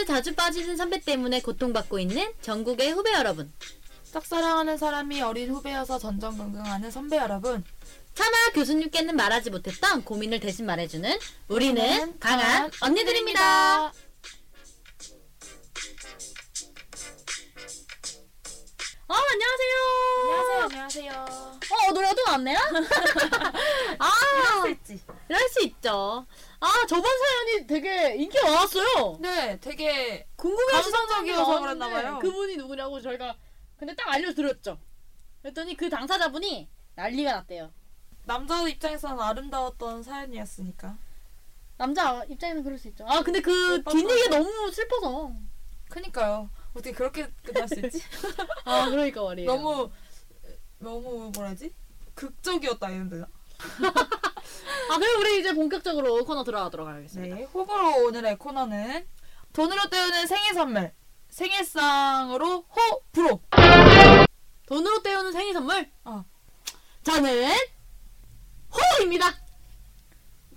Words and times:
조별과제 0.00 0.04
자주 0.04 0.34
빠지는 0.34 0.76
선배 0.76 1.00
때문에 1.00 1.40
고통받고 1.40 1.98
있는 1.98 2.32
전국의 2.42 2.92
후배 2.92 3.12
여러분. 3.12 3.52
짝사랑하는 4.12 4.76
사람이 4.76 5.20
어린 5.22 5.50
후배여서 5.50 5.98
전전긍긍하는 5.98 6.90
선배 6.90 7.16
여러분. 7.16 7.64
차마 8.14 8.36
교수님께는 8.54 9.16
말하지 9.16 9.50
못했던 9.50 10.04
고민을 10.04 10.40
대신 10.40 10.66
말해주는 10.66 11.18
우리는 11.48 12.18
강한 12.18 12.70
언니들입니다. 12.80 13.92
어, 19.08 19.14
안녕하세요. 19.32 19.76
안녕하세요. 20.22 20.62
안녕하세요. 20.64 21.26
어, 21.70 21.92
노래가 21.92 22.14
또 22.14 22.22
나왔네요? 22.26 22.58
아, 23.98 24.10
이럴 24.36 24.60
수 24.62 24.70
있지. 24.70 25.02
이럴 25.28 25.48
수 25.48 25.62
있죠. 25.64 26.26
아, 26.60 26.86
저번 26.86 27.10
사연이 27.18 27.66
되게 27.66 28.14
인기 28.16 28.38
많았어요. 28.42 29.16
네, 29.20 29.58
되게 29.60 30.26
궁금해하시는 30.36 30.92
감성적이어서 30.98 31.44
분이 31.46 31.60
그랬나 31.62 31.88
많았는데 31.88 32.02
봐요. 32.10 32.18
그분이 32.20 32.56
누구냐고 32.56 33.00
저희가 33.00 33.34
근데 33.78 33.94
딱 33.94 34.08
알려드렸죠. 34.12 34.78
그랬더니 35.42 35.74
그 35.76 35.88
당사자분이 35.88 36.68
난리가 36.96 37.32
났대요. 37.32 37.72
남자 38.26 38.66
입장에서는 38.68 39.18
아름다웠던 39.18 40.02
사연이었으니까. 40.02 40.98
남자 41.78 42.22
입장에는 42.28 42.62
그럴 42.62 42.78
수 42.78 42.88
있죠. 42.88 43.06
아 43.08 43.22
근데 43.22 43.40
그 43.40 43.78
예뻤어. 43.78 43.94
뒷얘기 43.94 44.28
너무 44.28 44.70
슬퍼서. 44.70 45.32
그니까요. 45.88 46.50
어떻게 46.72 46.92
그렇게 46.92 47.26
끝날 47.42 47.66
수 47.66 47.80
있지? 47.80 48.02
아 48.64 48.90
그러니까 48.90 49.22
말이에요. 49.24 49.50
너무 49.50 49.90
너무 50.78 51.30
뭐라지? 51.34 51.72
극적이었다 52.14 52.90
이런 52.90 53.08
데. 53.08 53.24
아 54.90 54.98
그럼 54.98 55.20
우리 55.20 55.40
이제 55.40 55.54
본격적으로 55.54 56.24
코너 56.24 56.42
들어가도록 56.44 56.88
하겠습니다. 56.88 57.36
네, 57.36 57.44
호불호 57.44 58.06
오늘의 58.06 58.38
코너는 58.38 59.06
돈으로 59.52 59.88
때우는 59.88 60.26
생일 60.26 60.54
선물. 60.54 60.92
생일상으로 61.28 62.64
호 62.68 63.02
불호. 63.12 63.40
돈으로 64.66 65.02
때우는 65.02 65.32
생일 65.32 65.52
선물. 65.54 65.90
어. 66.04 66.24
저는 67.04 67.52
호입니다. 68.98 69.34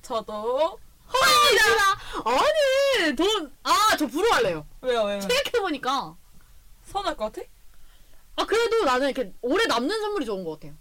저도 0.02 0.80
호입니다. 1.08 1.83
아니 2.25 3.16
돈. 3.16 3.53
아저 3.64 4.08
부러워할래요. 4.08 4.67
왜요 4.81 5.03
왜요? 5.03 5.21
생각해 5.21 5.61
보니까. 5.61 6.16
선할 6.86 7.16
것 7.16 7.31
같아? 7.31 7.47
아 8.36 8.45
그래도 8.45 8.83
나는 8.83 9.09
이렇게 9.09 9.33
오래 9.41 9.66
남는 9.66 10.02
선물이 10.02 10.25
좋은 10.25 10.44
것 10.44 10.59
같아요. 10.59 10.73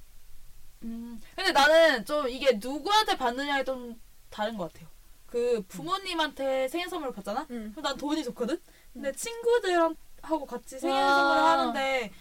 음. 0.84 1.20
근데 1.36 1.52
나는 1.52 2.04
좀 2.04 2.28
이게 2.28 2.52
누구한테 2.52 3.16
받느냐에 3.16 3.64
좀 3.64 4.00
다른 4.30 4.56
것 4.56 4.72
같아요. 4.72 4.88
그 5.26 5.62
부모님한테 5.68 6.68
생일 6.68 6.88
선물을 6.88 7.14
받잖아? 7.14 7.46
음. 7.50 7.72
그럼 7.72 7.82
난 7.82 7.96
돈이 7.96 8.22
좋거든? 8.24 8.60
근데 8.92 9.12
친구들하고 9.12 10.46
같이 10.46 10.78
생일 10.78 10.94
와. 10.94 11.14
선물을 11.16 11.42
하는데 11.42 12.12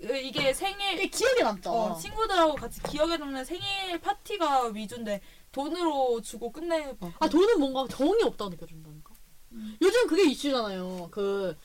그 0.00 0.16
이게 0.16 0.52
생일 0.52 0.94
이게 0.94 1.06
기억에 1.08 1.42
남죠. 1.42 1.70
어, 1.70 1.96
친구들하고 1.96 2.54
같이 2.54 2.82
기억에 2.82 3.16
남는 3.16 3.44
생일 3.44 3.98
파티가 4.00 4.68
위주인데 4.68 5.20
돈으로 5.52 6.20
주고 6.22 6.50
끝내봐. 6.52 7.12
아 7.18 7.28
돈은 7.28 7.58
뭔가 7.58 7.86
정이 7.88 8.22
없다고 8.22 8.50
느껴진다니까. 8.50 9.14
음. 9.52 9.76
요즘 9.80 10.06
그게 10.06 10.24
이슈잖아요. 10.28 11.08
그 11.10 11.56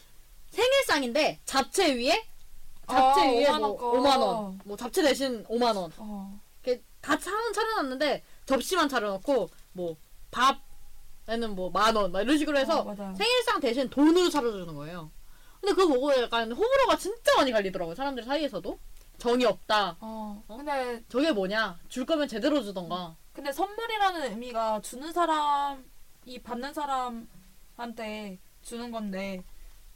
생일상인데 0.52 1.39
잡채 1.45 1.95
위에 1.95 2.25
잡채 2.87 3.21
아, 3.21 3.31
위에 3.31 3.45
5만 3.47 3.59
뭐원 3.59 3.77
거. 3.77 3.92
5만 3.93 4.19
원, 4.19 4.59
뭐 4.65 4.77
잡채 4.77 5.02
대신 5.03 5.43
5만 5.45 5.75
원. 5.75 5.92
어. 5.97 6.39
이렇게 6.64 6.81
다 7.02 7.17
차는 7.17 7.53
차려놨는데 7.53 8.23
접시만 8.45 8.89
차려놓고 8.89 9.49
뭐 9.73 9.95
밥에는 10.31 11.55
뭐 11.55 11.70
만 11.71 11.95
원, 11.95 12.11
막 12.11 12.21
이런 12.21 12.37
식으로 12.37 12.58
해서 12.58 12.81
어. 12.81 12.95
생일상 13.17 13.59
대신 13.61 13.89
돈으로 13.89 14.30
차려주는 14.30 14.73
거예요. 14.75 15.11
근데 15.59 15.75
그거 15.75 15.93
보고 15.93 16.11
약간 16.20 16.52
호불호가 16.52 16.97
진짜 16.97 17.36
많이 17.37 17.52
갈리더라고요. 17.52 17.93
사람들 17.95 18.23
사이에서도 18.23 18.80
정이 19.20 19.45
없다. 19.45 19.97
어. 19.99 20.43
어? 20.47 20.58
근데 20.58 21.03
저게 21.08 21.31
뭐냐? 21.31 21.77
줄 21.87 22.05
거면 22.05 22.27
제대로 22.27 22.61
주던가. 22.64 23.15
근데 23.33 23.52
선물이라는 23.52 24.31
의미가 24.31 24.81
주는 24.81 25.14
사람이 25.14 26.41
받는 26.43 26.73
사람한테 26.73 28.39
주는 28.64 28.91
건데 28.91 29.43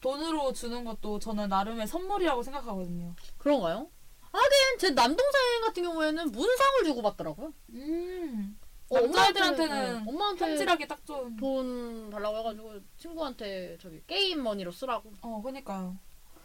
돈으로 0.09 0.53
주는 0.53 0.83
것도 0.85 1.17
저는 1.17 1.49
나름의 1.49 1.87
선물이라고 1.87 2.43
생각하거든요. 2.43 3.15
그런가요? 3.39 3.89
하긴 4.31 4.77
제 4.77 4.91
남동생 4.91 5.61
같은 5.65 5.81
경우에는 5.81 6.31
문상을 6.31 6.83
주고 6.83 7.01
받더라고요. 7.01 7.51
음. 7.71 8.59
어, 8.89 8.99
남자애들한테는 8.99 9.95
어, 9.97 10.03
엄마한테 10.11 10.45
현질하기 10.45 10.87
딱 10.87 11.03
좋은. 11.07 11.35
돈 11.37 12.11
달라고 12.11 12.37
해가지고 12.37 12.73
친구한테 12.97 13.79
저기 13.81 13.99
게임 14.05 14.43
머니로 14.43 14.71
쓰라고. 14.71 15.11
어, 15.23 15.41
그니까요. 15.43 15.97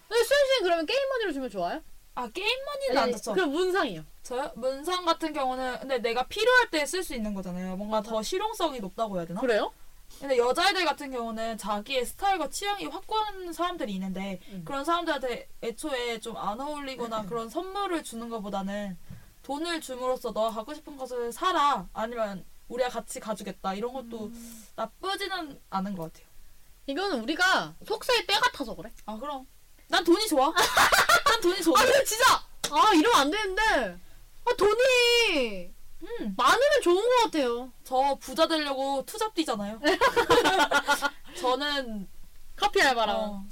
근데 0.08 0.24
수현 0.24 0.46
씨는 0.46 0.62
그러면 0.62 0.86
게임 0.86 0.98
머니로 1.10 1.32
주면 1.34 1.50
좋아요? 1.50 1.82
아 2.14 2.28
게임머니는 2.30 2.96
안 2.98 3.12
좋죠. 3.12 3.34
그럼 3.34 3.50
문상이요. 3.52 4.02
저요? 4.22 4.50
문상 4.56 5.04
같은 5.04 5.32
경우는 5.34 5.80
근데 5.80 5.98
내가 5.98 6.26
필요할 6.26 6.70
때 6.70 6.84
쓸 6.86 7.02
수 7.04 7.14
있는 7.14 7.34
거잖아요. 7.34 7.76
뭔가 7.76 8.00
더 8.00 8.22
실용성이 8.22 8.80
높다고 8.80 9.18
해야 9.18 9.26
되나? 9.26 9.40
그래요? 9.40 9.70
근데 10.18 10.36
여자애들 10.36 10.84
같은 10.84 11.10
경우는 11.10 11.56
자기의 11.56 12.04
스타일과 12.04 12.48
취향이 12.50 12.84
확고한 12.86 13.52
사람들이 13.52 13.92
있는데 13.94 14.40
음. 14.48 14.62
그런 14.66 14.84
사람들한테 14.84 15.48
애초에 15.62 16.18
좀 16.20 16.36
안 16.36 16.60
어울리거나 16.60 17.24
그런 17.26 17.48
선물을 17.48 18.02
주는 18.02 18.28
것보다는 18.28 18.98
돈을 19.42 19.80
줌으로써 19.80 20.30
너가 20.32 20.50
갖고 20.50 20.74
싶은 20.74 20.96
것을 20.96 21.32
사라 21.32 21.86
아니면 21.92 22.44
우리가 22.68 22.88
같이 22.90 23.18
가주겠다 23.18 23.74
이런 23.74 23.92
것도 23.92 24.26
음. 24.26 24.66
나쁘지는 24.76 25.58
않은 25.70 25.96
것 25.96 26.12
같아요. 26.12 26.28
이거는 26.86 27.22
우리가 27.22 27.74
속세에 27.86 28.26
때 28.26 28.34
같아서 28.34 28.74
그래. 28.74 28.90
아 29.06 29.16
그럼 29.16 29.46
난 29.88 30.04
돈이 30.04 30.28
좋아. 30.28 30.52
난 31.24 31.40
돈이 31.40 31.62
좋아. 31.62 31.80
아 31.80 31.84
근데 31.84 32.04
진짜 32.04 32.24
아 32.70 32.92
이러면 32.94 33.20
안 33.20 33.30
되는데 33.30 33.98
아 34.44 34.54
돈이 34.56 35.72
음, 36.02 36.34
많으면 36.36 36.82
좋은 36.82 36.96
것 36.96 37.24
같아요. 37.24 37.70
저 37.84 38.16
부자 38.20 38.46
되려고 38.48 39.04
투잡 39.04 39.34
뛰잖아요. 39.34 39.80
저는 41.38 42.08
커피 42.56 42.80
알바랑. 42.82 43.16
어, 43.16 43.44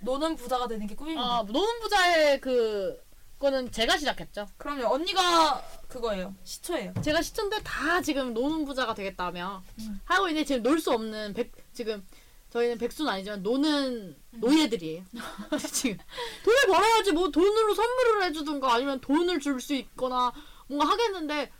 노는 0.00 0.36
부자가 0.36 0.68
되는 0.68 0.86
게 0.86 0.94
꿈입니다. 0.94 1.22
아 1.26 1.42
노는 1.46 1.80
부자의 1.80 2.40
그 2.40 3.02
거는 3.38 3.70
제가 3.72 3.96
시작했죠. 3.96 4.46
그럼요. 4.58 4.92
언니가 4.94 5.62
그거예요. 5.88 6.34
시초예요. 6.44 6.94
제가 7.02 7.22
시청자 7.22 7.60
다 7.62 8.00
지금 8.00 8.32
노는 8.34 8.64
부자가 8.64 8.94
되겠다며 8.94 9.62
음. 9.80 10.00
하고 10.04 10.28
있는데 10.28 10.44
지금 10.46 10.62
놀 10.62 10.78
수 10.80 10.92
없는 10.92 11.32
백 11.34 11.52
지금 11.72 12.06
저희는 12.50 12.78
백수는 12.78 13.10
아니지만 13.10 13.42
노는 13.42 14.16
음. 14.34 14.40
노예들이에요. 14.40 15.04
지금 15.72 15.98
돈을 16.44 16.66
벌어야지 16.68 17.12
뭐 17.12 17.30
돈으로 17.30 17.74
선물을 17.74 18.22
해주든가 18.24 18.74
아니면 18.74 19.00
돈을 19.00 19.40
줄 19.40 19.60
수 19.60 19.74
있거나 19.74 20.32
뭔가 20.68 20.86
하겠는데 20.86 21.50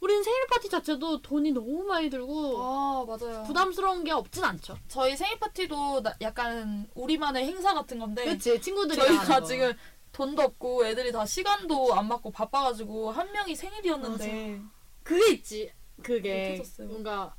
우리는 0.00 0.22
생일 0.22 0.46
파티 0.46 0.68
자체도 0.70 1.20
돈이 1.22 1.52
너무 1.52 1.84
많이 1.84 2.08
들고 2.08 2.56
아 2.62 3.04
맞아요. 3.06 3.42
부담스러운 3.44 4.02
게 4.04 4.12
없진 4.12 4.42
않죠. 4.44 4.78
저희 4.88 5.14
생일 5.16 5.38
파티도 5.38 6.02
나- 6.02 6.14
약간 6.22 6.88
우리만의 6.94 7.44
행사 7.46 7.74
같은 7.74 7.98
건데 7.98 8.24
그렇지 8.24 8.60
친구들이 8.62 8.98
네. 8.98 9.06
저희가 9.06 9.42
지금 9.44 9.72
돈도 10.12 10.42
없고 10.42 10.86
애들이 10.86 11.12
다 11.12 11.24
시간도 11.26 11.94
안 11.94 12.08
맞고 12.08 12.30
바빠가지고 12.32 13.10
한 13.12 13.30
명이 13.32 13.54
생일이었는데 13.54 14.60
그게 15.02 15.32
있지. 15.34 15.72
그게 16.02 16.52
못 16.52 16.56
터졌어요. 16.64 16.88
뭔가 16.88 17.34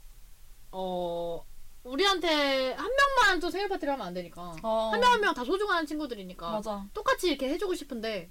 어 0.71 1.43
우리한테 1.83 2.73
한 2.73 2.91
명만 2.95 3.39
또 3.39 3.49
생일 3.49 3.69
파티를 3.69 3.91
하면 3.93 4.05
안 4.05 4.13
되니까 4.13 4.55
어, 4.61 4.89
한명 4.93 5.11
한 5.13 5.19
명 5.21 5.33
다 5.33 5.43
소중한 5.43 5.85
친구들이니까 5.87 6.51
맞아. 6.51 6.85
똑같이 6.93 7.29
이렇게 7.29 7.49
해주고 7.49 7.73
싶은데 7.73 8.29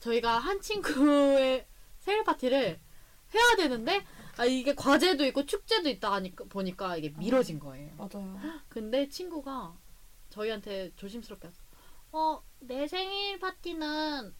저희가 0.00 0.38
한 0.38 0.60
친구의 0.60 1.66
생일 2.00 2.22
파티를 2.22 2.78
해야 3.34 3.56
되는데 3.56 4.04
아 4.36 4.44
이게 4.44 4.74
과제도 4.74 5.24
있고 5.26 5.46
축제도 5.46 5.88
있다 5.88 6.12
하니까 6.12 6.44
보니까 6.48 6.96
이게 6.96 7.12
미뤄진 7.16 7.58
거예요. 7.58 7.90
맞아요. 7.96 8.38
근데 8.68 9.08
친구가 9.08 9.74
저희한테 10.30 10.92
조심스럽게 10.96 11.48
어 12.12 12.42
내 12.60 12.88
생일 12.88 13.38
파티는 13.38 14.34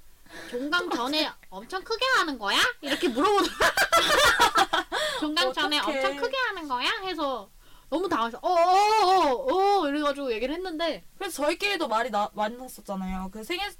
종강 0.50 0.90
전에 0.90 1.30
엄청 1.50 1.84
크게 1.84 2.04
하는 2.16 2.38
거야? 2.38 2.58
이렇게 2.80 3.08
물어보더라. 3.08 3.54
종강 5.20 5.52
전에 5.52 5.78
어떡해. 5.78 5.98
엄청 6.04 6.16
크게 6.16 6.36
하는 6.48 6.66
거야? 6.68 6.88
해서 7.04 7.48
너무 7.88 8.08
당황해서 8.08 8.38
어어어어 8.42 9.80
어, 9.82 9.88
이래가지고 9.88 10.32
얘기를 10.32 10.54
했는데 10.54 11.04
그래서 11.18 11.42
저희끼리도 11.44 11.86
말이 11.88 12.10
나, 12.10 12.28
많이 12.34 12.56
났었잖아요. 12.56 13.30
그 13.32 13.44
생일 13.44 13.70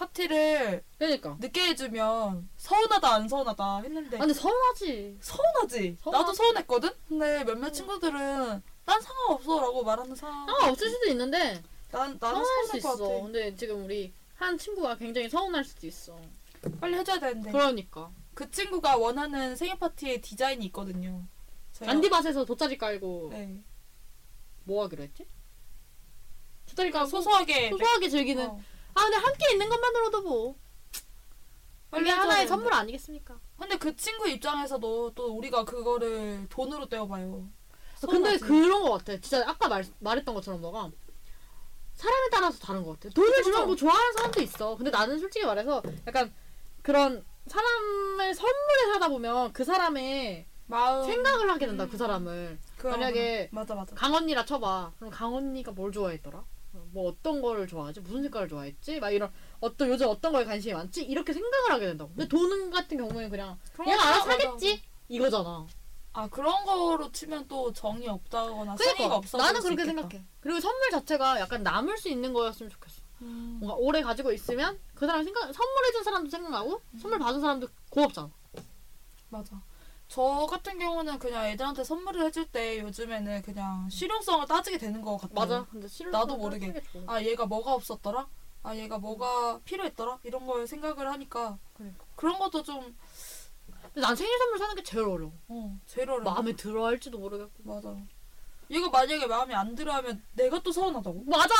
파티를 0.00 0.82
그러니까 0.98 1.36
늦게 1.38 1.60
해주면 1.68 2.48
서운하다 2.56 3.14
안 3.14 3.28
서운하다 3.28 3.80
했는데 3.82 4.16
아, 4.16 4.20
근데 4.20 4.32
서운하지. 4.32 5.18
서운하지. 5.20 5.98
서운하지. 6.00 6.10
나도 6.10 6.32
서운했거든. 6.32 6.90
근데 7.08 7.44
몇몇 7.44 7.70
친구들은 7.70 8.62
난 8.86 9.00
상관없어라고 9.00 9.84
말하는 9.84 10.14
사람. 10.16 10.46
상관 10.46 10.70
없을 10.70 10.88
수도 10.88 11.06
있는데 11.08 11.62
난 11.90 12.16
나는 12.18 12.42
서운할 12.44 12.66
수 12.66 12.76
있어. 12.78 12.96
같아. 12.96 13.22
근데 13.22 13.54
지금 13.54 13.84
우리 13.84 14.12
한 14.36 14.56
친구가 14.56 14.96
굉장히 14.96 15.28
서운할 15.28 15.64
수도 15.64 15.86
있어. 15.86 16.18
빨리 16.80 16.96
해줘야 16.96 17.18
되는데. 17.20 17.52
그러니까 17.52 18.10
그 18.32 18.50
친구가 18.50 18.96
원하는 18.96 19.54
생일 19.54 19.78
파티의 19.78 20.22
디자인이 20.22 20.64
있거든요. 20.66 21.22
잔디밭에서 21.72 22.46
돗자리 22.46 22.78
깔고 22.78 23.28
네. 23.32 23.58
뭐 24.64 24.84
하기로 24.84 25.02
했지? 25.02 25.26
숫자리 26.66 26.90
까고 26.90 27.06
소소하게 27.06 27.68
소소하게 27.70 28.08
즐기는. 28.08 28.46
어. 28.48 28.60
아 28.94 29.02
근데 29.02 29.16
함께 29.16 29.52
있는 29.52 29.68
것만으로도 29.68 30.22
뭐 30.22 30.56
이게 31.98 32.10
하나의 32.10 32.46
선물. 32.46 32.72
아니겠습니까? 32.72 33.38
근데 33.58 33.76
그 33.76 33.94
친구 33.96 34.28
입장에서도 34.28 35.12
또 35.14 35.36
우리가 35.36 35.64
그거를 35.64 36.46
돈으로 36.48 36.88
떼어봐요. 36.88 37.48
근데 38.00 38.38
서운하지. 38.38 38.44
그런 38.44 38.82
것 38.82 38.92
같아. 38.92 39.20
진짜 39.20 39.44
아까 39.46 39.68
말, 39.68 39.84
말했던 39.98 40.34
것처럼 40.34 40.60
너가 40.62 40.90
사람에 41.94 42.28
따라서 42.32 42.58
다른 42.60 42.82
것 42.82 42.98
같아. 42.98 43.12
돈을 43.12 43.42
주면. 43.42 43.66
뭐 43.66 43.76
좋아하는 43.76 44.12
사람도 44.14 44.40
있어. 44.42 44.76
근데 44.76 44.90
나는 44.90 45.18
솔직히 45.18 45.44
말해서 45.44 45.82
약간 46.06 46.32
그런 46.82 47.24
사람을 47.46 48.34
선물에 48.34 48.92
사다 48.92 49.08
보면 49.08 49.52
그 49.52 49.64
사람의 49.64 50.46
마음 50.66 51.04
생각을 51.04 51.50
하게 51.50 51.66
된다. 51.66 51.84
음. 51.84 51.90
그 51.90 51.96
사람을. 51.98 52.58
그런 52.78 52.98
만약에 53.00 53.48
거. 53.50 53.56
맞아 53.56 53.74
맞아. 53.74 53.94
강언니라 53.96 54.44
쳐봐. 54.46 54.92
그럼 54.96 55.10
강언니가 55.10 55.72
뭘 55.72 55.92
좋아했더라? 55.92 56.42
뭐 56.92 57.08
어떤 57.10 57.42
거를 57.42 57.66
좋아하지? 57.66 58.00
무슨 58.00 58.22
색깔을 58.22 58.48
좋아했지? 58.48 59.00
막 59.00 59.10
이런 59.10 59.30
어떤 59.60 59.88
요즘 59.88 60.08
어떤 60.08 60.32
거에 60.32 60.44
관심이 60.44 60.74
많지? 60.74 61.02
이렇게 61.02 61.32
생각을 61.32 61.72
하게 61.72 61.86
된다고. 61.86 62.10
근데 62.10 62.28
돈 62.28 62.70
같은 62.70 62.96
경우에는 62.96 63.30
그냥 63.30 63.58
얘가 63.86 63.96
거 63.96 64.02
알아서 64.02 64.24
사겠지? 64.24 64.82
이거잖아. 65.08 65.66
아 66.12 66.28
그런 66.28 66.64
거로 66.64 67.10
치면 67.12 67.46
또 67.46 67.72
정이 67.72 68.08
없다거나 68.08 68.74
그러니까 68.74 69.16
없어. 69.16 69.38
나는 69.38 69.60
그렇게 69.60 69.84
생각해. 69.84 70.24
그리고 70.40 70.60
선물 70.60 70.90
자체가 70.90 71.40
약간 71.40 71.62
남을 71.62 71.98
수 71.98 72.08
있는 72.08 72.32
거였으면 72.32 72.70
좋겠어. 72.70 73.02
음. 73.22 73.58
뭔가 73.60 73.76
오래 73.76 74.02
가지고 74.02 74.32
있으면 74.32 74.78
그 74.94 75.06
사람 75.06 75.22
생각 75.24 75.52
선물해준 75.52 76.04
사람도 76.04 76.30
생각나고 76.30 76.80
선물 77.00 77.18
받은 77.18 77.40
사람도 77.40 77.68
고맙잖아. 77.90 78.30
맞아. 79.28 79.62
저 80.10 80.44
같은 80.50 80.76
경우는 80.76 81.20
그냥 81.20 81.46
애들한테 81.46 81.84
선물을 81.84 82.20
해줄 82.24 82.44
때 82.46 82.80
요즘에는 82.80 83.42
그냥 83.42 83.88
실용성을 83.88 84.44
따지게 84.44 84.76
되는 84.76 85.00
것 85.02 85.16
같아요. 85.18 85.34
맞아. 85.34 85.66
근데 85.70 85.86
싫은 85.86 86.10
나도 86.10 86.36
모르게. 86.36 86.82
아 87.06 87.22
얘가 87.22 87.46
뭐가 87.46 87.74
없었더라? 87.74 88.26
아 88.64 88.74
얘가 88.74 88.98
뭐가 88.98 89.60
필요했더라? 89.64 90.18
이런 90.24 90.46
걸 90.46 90.66
생각을 90.66 91.08
하니까 91.12 91.56
그러니까. 91.74 92.04
그런 92.16 92.40
것도 92.40 92.64
좀 92.64 92.96
근데 93.94 94.00
난 94.00 94.16
생일 94.16 94.36
선물 94.36 94.58
사는 94.58 94.74
게 94.74 94.82
제일 94.82 95.04
어려워. 95.04 95.32
어, 95.46 95.78
제일 95.86 96.10
어려워. 96.10 96.24
마음에 96.34 96.54
들어 96.54 96.86
할지도 96.86 97.18
모르겠고. 97.18 97.52
맞아. 97.62 97.96
얘가 98.68 98.88
만약에 98.90 99.26
마음에 99.26 99.54
안 99.54 99.76
들어 99.76 99.92
하면 99.94 100.20
내가 100.34 100.60
또 100.60 100.72
서운하다고? 100.72 101.22
맞아. 101.26 101.54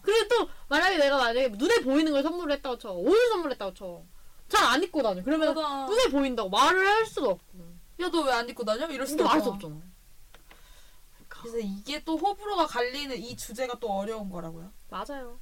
그리고 0.00 0.28
또 0.28 0.48
만약에 0.68 0.96
내가 0.96 1.18
만약에 1.18 1.48
눈에 1.50 1.80
보이는 1.80 2.10
걸 2.10 2.22
선물을 2.22 2.54
했다고 2.56 2.78
쳐. 2.78 2.92
옷을 2.92 3.28
선물했다고 3.32 3.74
쳐. 3.74 4.02
잘 4.48 4.64
안 4.64 4.82
입고 4.82 5.02
다녀. 5.02 5.22
그러면 5.22 5.54
맞아. 5.54 5.86
눈에 5.86 6.08
보인다고 6.08 6.48
말을 6.48 6.86
할 6.86 7.04
수도 7.04 7.30
없고. 7.32 7.71
야 8.00 8.08
너 8.10 8.24
왜 8.24 8.32
안 8.32 8.48
입고 8.48 8.64
다녀? 8.64 8.86
이럴 8.88 9.06
수도 9.06 9.18
근데 9.18 9.24
말할 9.28 9.42
수 9.42 9.48
없잖아. 9.50 9.74
없잖아. 9.74 9.92
그래서 11.28 11.58
이게 11.58 12.02
또 12.04 12.16
호불호가 12.16 12.66
갈리는 12.66 13.16
이 13.18 13.36
주제가 13.36 13.78
또 13.80 13.90
어려운 13.90 14.30
거라고요. 14.30 14.72
맞아요. 14.90 15.38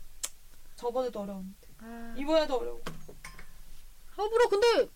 저번에도 0.76 1.20
어려웠는데 1.20 1.69
아, 1.81 2.14
이번에도 2.17 2.56
어려워. 2.58 2.81
호불호 4.17 4.49
근데 4.49 4.88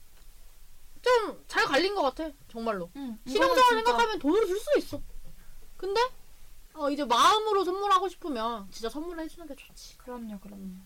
좀 1.03 1.45
잘 1.47 1.65
갈린 1.67 1.95
것 1.95 2.03
같아. 2.03 2.31
정말로. 2.49 2.91
응. 2.97 3.19
실용적으로 3.27 3.77
생각하면 3.77 4.19
돈으로 4.19 4.47
줄수 4.47 4.79
있어. 4.79 5.01
근데 5.77 6.01
어, 6.73 6.91
이제 6.91 7.05
마음으로 7.05 7.65
선물하고 7.65 8.09
싶으면 8.09 8.67
진짜 8.71 8.89
선물을 8.89 9.23
해주는 9.25 9.47
게 9.47 9.55
좋지. 9.55 9.99
그럼요, 9.99 10.41
그럼요. 10.41 10.77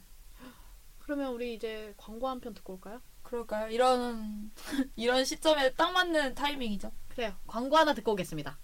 그러면 1.01 1.33
우리 1.33 1.55
이제 1.55 1.95
광고 1.97 2.29
한 2.29 2.41
편 2.41 2.53
듣고 2.55 2.75
올까요? 2.75 3.01
그럴까요? 3.29 3.69
이런 3.69 4.51
이런 4.97 5.25
시점에 5.25 5.73
딱 5.75 5.93
맞는 5.93 6.35
타이밍이죠. 6.35 6.91
그래요. 7.11 7.33
광고 7.47 7.77
하나 7.77 7.93
듣고 7.93 8.13
오겠습니다. 8.13 8.59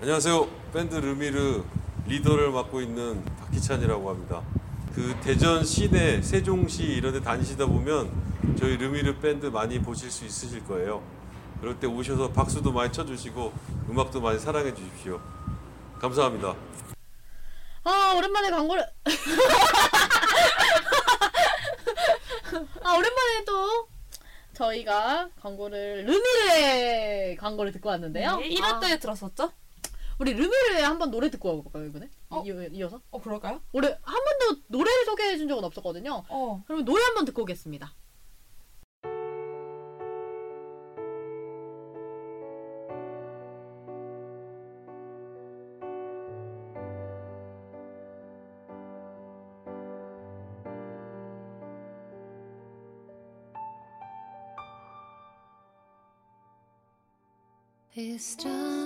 안녕하세요. 0.00 0.48
밴드 0.72 0.94
르미르 0.94 1.62
리더를 2.06 2.50
맡고 2.52 2.80
있는 2.80 3.22
박희찬이라고 3.24 4.08
합니다. 4.08 4.42
그 4.94 5.14
대전 5.22 5.62
시내, 5.64 6.22
세종시 6.22 6.84
이런 6.84 7.12
데 7.12 7.20
다니시다 7.20 7.66
보면 7.66 8.10
저희 8.58 8.76
르미르 8.76 9.20
밴드 9.20 9.46
많이 9.46 9.78
보실 9.80 10.10
수 10.10 10.24
있으실 10.24 10.64
거예요. 10.66 11.02
그럴 11.60 11.78
때 11.78 11.86
오셔서 11.86 12.32
박수도 12.32 12.72
많이 12.72 12.90
쳐주시고 12.90 13.52
음악도 13.90 14.22
많이 14.22 14.38
사랑해 14.38 14.74
주십시오. 14.74 15.20
감사합니다. 16.00 16.56
아 17.84 18.14
오랜만에 18.16 18.50
광고를 18.50 18.84
아 22.82 22.96
오랜만에 22.96 23.44
또 23.46 23.88
저희가 24.52 25.30
광고를 25.40 26.04
르미르의 26.04 27.36
광고를 27.36 27.72
듣고 27.72 27.88
왔는데요. 27.88 28.36
네, 28.36 28.48
1화 28.50 28.64
아, 28.64 28.80
때 28.80 28.98
들었었죠? 28.98 29.52
우리 30.18 30.34
르미르의 30.34 30.82
한번 30.82 31.10
노래 31.10 31.30
듣고 31.30 31.56
와볼까요 31.56 31.86
이번에? 31.86 32.10
어? 32.28 32.42
이, 32.44 32.68
이어서? 32.72 33.00
어, 33.10 33.20
그럴까요? 33.20 33.60
올해 33.72 33.88
한 34.02 34.20
번도 34.24 34.62
노래를 34.66 35.04
소개해 35.06 35.38
준 35.38 35.48
적은 35.48 35.64
없었거든요. 35.64 36.24
어. 36.28 36.62
그러면 36.66 36.84
노래 36.84 37.02
한번 37.02 37.24
듣고 37.24 37.42
오겠습니다. 37.42 37.94
crystal 58.00 58.79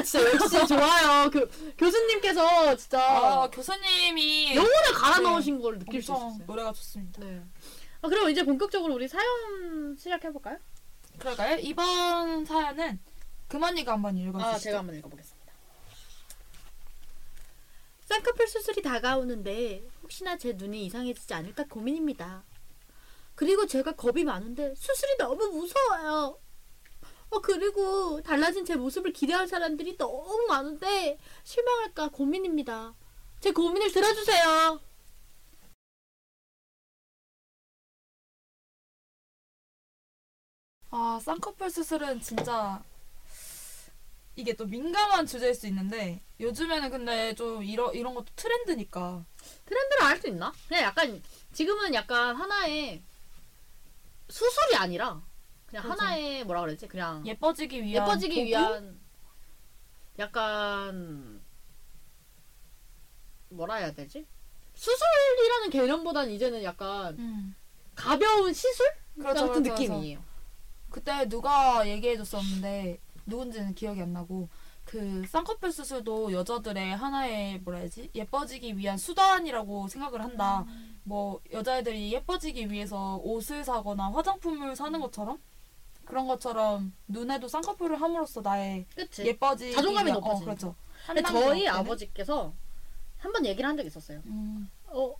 아 0.00 0.02
진짜 0.02 0.32
역시 0.32 0.66
좋아요. 0.66 1.30
그 1.30 1.48
교수님께서 1.76 2.76
진짜 2.76 3.00
아 3.00 3.50
교수님이 3.50 4.56
영혼을 4.56 4.92
갈아 4.94 5.18
네. 5.18 5.22
넣으신 5.22 5.60
걸 5.60 5.78
느낄 5.78 6.02
수 6.02 6.12
엄청 6.12 6.28
있었어요. 6.30 6.46
노래가 6.46 6.72
좋습니다. 6.72 7.20
네. 7.22 7.42
아 8.00 8.08
그럼 8.08 8.30
이제 8.30 8.42
본격적으로 8.42 8.94
우리 8.94 9.06
사연 9.06 9.96
시작해 9.98 10.32
볼까요? 10.32 10.58
그럴까요? 11.18 11.58
이번 11.58 12.44
사연은 12.46 12.98
금언니가 13.48 13.92
한번 13.92 14.16
읽어주시죠. 14.16 14.54
아 14.54 14.58
제가 14.58 14.78
한번 14.78 14.96
읽어보겠습니다. 14.96 15.40
쌍꺼풀 18.06 18.48
수술이 18.48 18.82
다가오는데 18.82 19.84
혹시나 20.02 20.36
제 20.36 20.52
눈이 20.54 20.86
이상해지지 20.86 21.32
않을까 21.34 21.64
고민입니다. 21.64 22.42
그리고 23.34 23.66
제가 23.66 23.92
겁이 23.92 24.24
많은데 24.24 24.74
수술이 24.74 25.16
너무 25.18 25.46
무서워요. 25.48 26.38
어 27.30 27.40
그리고 27.40 28.20
달라진 28.22 28.64
제 28.64 28.76
모습을 28.76 29.12
기대할 29.12 29.46
사람들이 29.48 29.96
너무 29.96 30.46
많은데 30.48 31.18
실망할까 31.44 32.08
고민입니다. 32.10 32.94
제 33.40 33.52
고민을 33.52 33.92
들어주세요. 33.92 34.80
아 40.90 41.18
쌍꺼풀 41.20 41.68
수술은 41.70 42.20
진짜 42.20 42.84
이게 44.36 44.54
또 44.54 44.64
민감한 44.66 45.26
주제일 45.26 45.54
수 45.54 45.66
있는데 45.66 46.22
요즘에는 46.40 46.90
근데 46.90 47.34
좀 47.34 47.62
이런 47.62 47.94
이런 47.94 48.14
것도 48.14 48.26
트렌드니까 48.36 49.24
트렌드를 49.66 50.02
알 50.02 50.20
수 50.20 50.28
있나? 50.28 50.52
그냥 50.68 50.84
약간 50.84 51.22
지금은 51.52 51.94
약간 51.94 52.34
하나의 52.36 53.02
수술이 54.28 54.76
아니라 54.76 55.22
그냥 55.70 55.84
그렇죠. 55.84 56.02
하나의 56.02 56.44
뭐라 56.44 56.62
그랬지? 56.62 56.88
그냥 56.88 57.24
예뻐지기 57.26 57.82
위한 57.82 58.04
예뻐지기 58.04 58.34
도구? 58.34 58.46
위한 58.46 59.00
약간 60.18 61.40
뭐라 63.50 63.76
해야 63.76 63.92
되지? 63.92 64.26
수술이라는 64.74 65.70
개념보다는 65.70 66.32
이제는 66.32 66.62
약간 66.64 67.16
음. 67.18 67.54
가벼운 67.94 68.52
시술 68.52 68.86
그렇죠, 69.16 69.46
같은 69.46 69.62
그렇죠, 69.62 69.82
느낌이에요. 69.82 70.22
그때 70.90 71.28
누가 71.28 71.86
얘기해줬었는데 71.88 72.98
누군지는 73.26 73.74
기억이 73.74 74.02
안 74.02 74.12
나고 74.12 74.48
그 74.84 75.24
쌍꺼풀 75.28 75.70
수술도 75.70 76.32
여자들의 76.32 76.96
하나의 76.96 77.60
뭐라 77.60 77.78
해야지 77.78 78.10
예뻐지기 78.12 78.76
위한 78.76 78.98
수단이라고 78.98 79.86
생각을 79.86 80.20
한다. 80.20 80.64
뭐 81.04 81.40
여자애들이 81.52 82.12
예뻐지기 82.12 82.70
위해서 82.70 83.16
옷을 83.18 83.62
사거나 83.62 84.10
화장품을 84.10 84.74
사는 84.74 84.98
것처럼 85.00 85.38
그런 86.10 86.26
것처럼 86.26 86.92
눈에도 87.08 87.48
쌍꺼풀을 87.48 88.00
함으로써 88.00 88.40
나의 88.40 88.84
그치? 88.94 89.24
예뻐지기 89.24 89.72
자존감이 89.74 90.12
높아지는 90.12 90.42
어, 90.42 90.44
그렇죠. 90.44 90.74
근데 91.06 91.22
저희? 91.22 91.66
아버지께서 91.68 92.52
한 93.18 93.32
번 93.32 93.44
얘기를 93.46 93.68
한 93.68 93.76
적이 93.76 93.86
있었어요. 93.88 94.20
음, 94.26 94.68
어, 94.86 95.14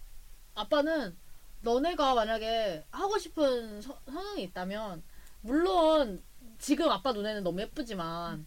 아빠는 0.54 1.16
너네가 1.62 2.14
만약에 2.14 2.85
하고 2.90 3.18
싶은 3.18 3.80
서- 3.82 3.99
성향이 4.06 4.42
있다면 4.44 5.02
물론 5.42 6.23
지금 6.59 6.88
아빠 6.90 7.12
눈에는 7.12 7.42
너무 7.44 7.61
예쁘지만 7.61 8.47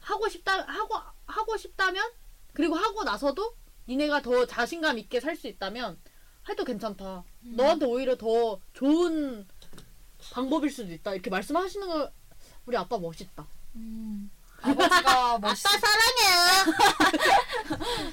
하고 0.00 0.28
싶다 0.28 0.62
하고 0.62 0.94
하고 1.26 1.56
싶다면 1.56 2.04
그리고 2.52 2.74
하고 2.76 3.02
나서도 3.04 3.54
니네가 3.88 4.22
더 4.22 4.46
자신감 4.46 4.98
있게 4.98 5.20
살 5.20 5.36
수 5.36 5.46
있다면 5.48 5.98
해도 6.48 6.64
괜찮다. 6.64 7.24
음. 7.44 7.56
너한테 7.56 7.86
오히려 7.86 8.16
더 8.16 8.60
좋은 8.74 9.46
방법일 10.32 10.70
수도 10.70 10.92
있다. 10.92 11.12
이렇게 11.14 11.30
말씀하시는 11.30 11.86
거 11.86 12.10
우리 12.66 12.76
아빠 12.76 12.98
멋있다. 12.98 13.46
음. 13.76 14.30
아버지가 14.62 15.38
멋있 15.38 15.66
아빠 15.66 15.78
사랑해. 15.78 16.74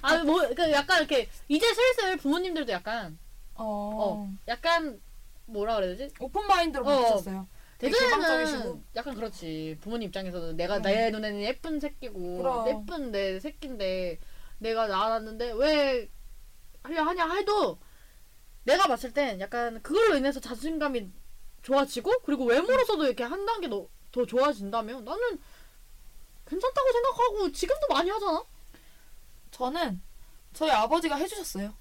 아, 0.02 0.24
뭐, 0.24 0.48
그 0.56 0.72
약간 0.72 1.00
이렇게 1.00 1.30
이제 1.48 1.74
슬슬 1.74 2.18
부모님들도 2.18 2.72
약간 2.72 3.18
어, 3.56 3.66
어, 3.66 4.34
약간 4.48 5.02
뭐라 5.46 5.76
그래야 5.76 5.96
되지? 5.96 6.14
오픈 6.20 6.46
마인드로 6.48 6.86
어. 6.86 7.02
바뀌셨어요. 7.02 7.48
되게 7.78 7.94
대전에는. 7.94 8.84
약간 8.96 9.14
그렇지. 9.16 9.78
부모님 9.82 10.08
입장에서는 10.08 10.58
내가 10.58 10.80
그럼. 10.80 10.92
내 10.94 11.12
눈에는 11.12 11.42
예쁜 11.42 11.80
새끼고 11.80 12.38
그럼. 12.38 12.68
예쁜 12.70 13.12
내 13.12 13.40
새끼인데 13.40 14.20
내가 14.60 14.88
낳았는데 14.88 15.52
왜 15.54 16.10
하려 16.84 17.04
하냐 17.04 17.30
해도 17.34 17.78
내가 18.64 18.88
봤을 18.88 19.14
땐 19.14 19.40
약간 19.40 19.82
그걸로 19.84 20.18
인해서 20.18 20.40
자신감이 20.40 21.10
좋아지고 21.68 22.20
그리고 22.26 22.46
외모로서도 22.46 23.04
이렇게 23.06 23.24
한 23.24 23.46
단계 23.46 23.68
더, 23.70 23.86
더 24.14 24.26
좋아진다면 24.26 25.04
나는 25.04 25.42
괜찮다고 26.48 26.92
생각하고 26.94 27.52
지금도 27.52 27.88
많이 27.90 28.10
하잖아. 28.10 28.42
저는 29.52 30.02
저희 30.54 30.72
아버지가 30.72 31.16
해주셨어요. 31.18 31.74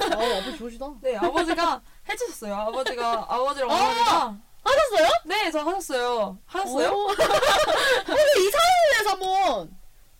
아, 0.00 0.38
아버지 0.38 0.56
좋으시다. 0.56 0.86
네, 1.02 1.16
아버지가 1.16 1.82
해주셨어요. 2.08 2.54
아버지가 2.54 3.26
아버지랑 3.28 3.70
어! 3.70 3.74
어머니가 3.74 4.38
하셨어요? 4.64 5.08
네, 5.26 5.50
저 5.50 5.60
하셨어요. 5.60 6.38
하셨어요? 6.46 6.88
어, 6.90 7.06
근데 7.06 8.22
이 8.40 8.50
사연에 8.50 8.92
대해서 8.92 9.10
한번 9.10 9.76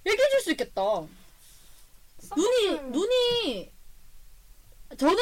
얘기해 0.07 0.29
줄 0.29 0.41
수 0.43 0.51
있겠다. 0.51 0.83
눈이 2.37 2.78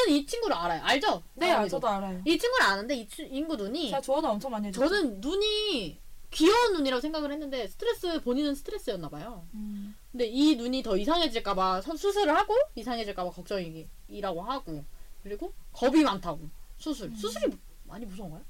저는 0.07 0.17
이 0.17 0.25
친구를 0.25 0.55
알아요. 0.55 0.81
알죠? 0.83 1.21
네, 1.35 1.51
아. 1.51 1.67
저도 1.67 1.87
알아요. 1.87 2.21
이 2.25 2.37
친구를 2.37 2.65
아는데 2.65 2.95
이 2.95 3.07
치- 3.07 3.27
인구 3.29 3.55
눈이 3.55 3.89
제가 3.89 4.01
조언을 4.01 4.29
엄청 4.29 4.51
많이 4.51 4.67
해줬어요. 4.67 4.89
저는 4.89 5.21
눈이 5.21 5.99
귀여운 6.31 6.73
눈이라고 6.73 7.01
생각을 7.01 7.31
했는데 7.31 7.67
스트레스 7.67 8.21
본인은 8.21 8.55
스트레스였나 8.55 9.09
봐요. 9.09 9.45
음, 9.53 9.95
근데 10.11 10.25
이 10.25 10.55
눈이 10.55 10.81
더 10.83 10.97
이상해질까봐 10.97 11.81
선- 11.81 11.97
수술을 11.97 12.35
하고 12.35 12.53
이상해질까 12.75 13.23
봐 13.23 13.29
걱정이라고 13.31 14.41
하고 14.41 14.83
그리고 15.23 15.53
겁이 15.73 16.03
많다고 16.03 16.49
수술 16.77 17.09
음. 17.09 17.15
수술이 17.15 17.57
많이 17.83 18.05
무서운가요? 18.05 18.43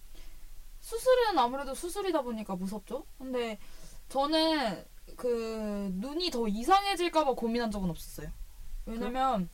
수술은 0.82 1.38
아무래도 1.38 1.74
수술이다 1.74 2.22
보니까 2.22 2.56
무섭죠. 2.56 3.06
근데 3.18 3.60
저는 4.10 4.86
그 5.16 5.90
눈이 5.96 6.30
더 6.32 6.48
이상해질까 6.48 7.26
봐 7.26 7.34
고민한 7.34 7.70
적은 7.72 7.90
없었어요. 7.90 8.30
왜냐면 8.86 9.50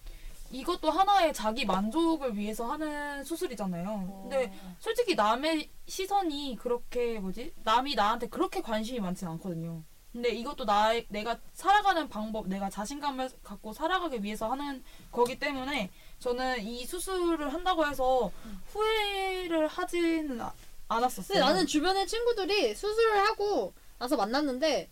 이것도 0.53 0.91
하나의 0.91 1.33
자기 1.33 1.65
만족을 1.65 2.37
위해서 2.37 2.71
하는 2.71 3.23
수술이잖아요. 3.23 4.19
근데 4.29 4.53
솔직히 4.79 5.15
남의 5.15 5.69
시선이 5.87 6.57
그렇게 6.61 7.19
뭐지? 7.19 7.53
남이 7.63 7.95
나한테 7.95 8.27
그렇게 8.27 8.61
관심이 8.61 8.99
많진 8.99 9.27
않거든요. 9.29 9.81
근데 10.11 10.29
이것도 10.29 10.65
나 10.65 10.91
내가 11.09 11.39
살아가는 11.53 12.07
방법, 12.07 12.47
내가 12.47 12.69
자신감을 12.69 13.31
갖고 13.41 13.73
살아가기 13.73 14.21
위해서 14.23 14.51
하는 14.51 14.83
거기 15.11 15.39
때문에 15.39 15.89
저는 16.19 16.61
이 16.61 16.85
수술을 16.85 17.51
한다고 17.51 17.87
해서 17.87 18.31
후회를 18.67 19.67
하지는 19.67 20.39
아- 20.39 20.53
않았었어요. 20.87 21.39
근데 21.39 21.39
나는 21.39 21.65
주변에 21.65 22.05
친구들이 22.05 22.75
수술을 22.75 23.17
하고 23.25 23.73
나서 23.97 24.15
만났는데 24.15 24.91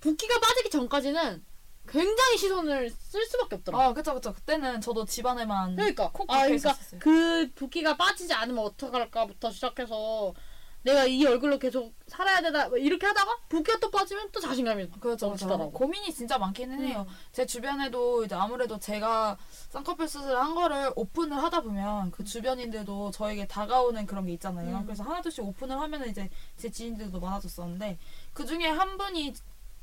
붓기가 0.00 0.38
빠지기 0.38 0.68
전까지는 0.68 1.42
굉장히 1.88 2.38
시선을 2.38 2.90
쓸 2.90 3.24
수밖에 3.26 3.56
없더라. 3.56 3.78
아, 3.78 3.92
그쵸, 3.92 4.14
그쵸. 4.14 4.32
그때는 4.32 4.80
저도 4.80 5.04
집안에만 5.04 5.76
그러니까 5.76 6.10
콕아 6.12 6.44
그러니까 6.44 6.54
있었어요. 6.70 7.00
그 7.00 7.50
붓기가 7.54 7.96
빠지지 7.96 8.32
않으면 8.32 8.64
어떡할까부터 8.64 9.50
시작해서 9.50 10.32
내가 10.84 11.04
이 11.06 11.24
얼굴로 11.24 11.58
계속 11.60 11.94
살아야 12.08 12.40
되다 12.40 12.68
뭐 12.68 12.76
이렇게 12.76 13.06
하다가 13.06 13.38
붓기가 13.48 13.78
또 13.78 13.90
빠지면 13.90 14.30
또 14.32 14.40
자신감이 14.40 14.88
그렇죠, 14.88 15.00
그렇죠. 15.00 15.26
넘치더라고. 15.28 15.70
고민이 15.70 16.12
진짜 16.12 16.38
많기는 16.38 16.82
해요. 16.82 17.06
음. 17.08 17.14
제 17.30 17.46
주변에도 17.46 18.24
이제 18.24 18.34
아무래도 18.34 18.78
제가 18.78 19.38
쌍꺼풀 19.70 20.08
수술을 20.08 20.36
한 20.36 20.54
거를 20.54 20.90
오픈을 20.96 21.40
하다 21.40 21.60
보면 21.62 22.10
그 22.10 22.24
주변인들도 22.24 23.12
저에게 23.12 23.46
다가오는 23.46 24.06
그런 24.06 24.26
게 24.26 24.32
있잖아요. 24.32 24.78
음. 24.78 24.84
그래서 24.84 25.04
하나둘씩 25.04 25.44
오픈을 25.44 25.78
하면 25.78 26.08
이제 26.08 26.28
제 26.56 26.68
지인들도 26.70 27.18
많아졌었는데 27.20 27.98
그 28.32 28.44
중에 28.44 28.66
한 28.66 28.98
분이 28.98 29.34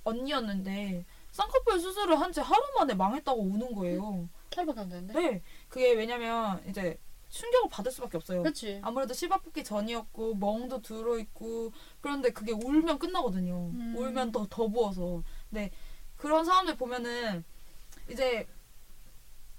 언니였는데 0.03 1.06
쌍꺼풀 1.43 1.79
수술을 1.79 2.19
한 2.19 2.31
지 2.34 2.41
하루 2.41 2.62
만에 2.77 2.93
망했다고 2.93 3.41
우는 3.41 3.74
거예요. 3.74 4.27
하루밖에 4.53 4.79
안 4.81 4.89
되는데. 4.89 5.13
네. 5.13 5.41
그게 5.69 5.93
왜냐면 5.93 6.62
이제 6.67 7.00
충격을 7.29 7.69
받을 7.69 7.91
수밖에 7.91 8.17
없어요. 8.17 8.41
그렇지. 8.43 8.79
아무래도 8.84 9.13
씨바뽑기 9.13 9.63
전이었고 9.63 10.36
멍도 10.36 10.81
들어있고 10.81 11.72
그런데 12.01 12.31
그게 12.31 12.51
울면 12.51 13.00
끝나거든요. 13.00 13.72
음. 13.74 13.96
울면 13.98 14.31
더 14.31 14.46
더 14.50 14.67
부어서. 14.67 15.24
근데 15.50 15.72
그런 16.17 16.43
사람들 16.43 16.75
보면은 16.77 17.43
이제 18.12 18.46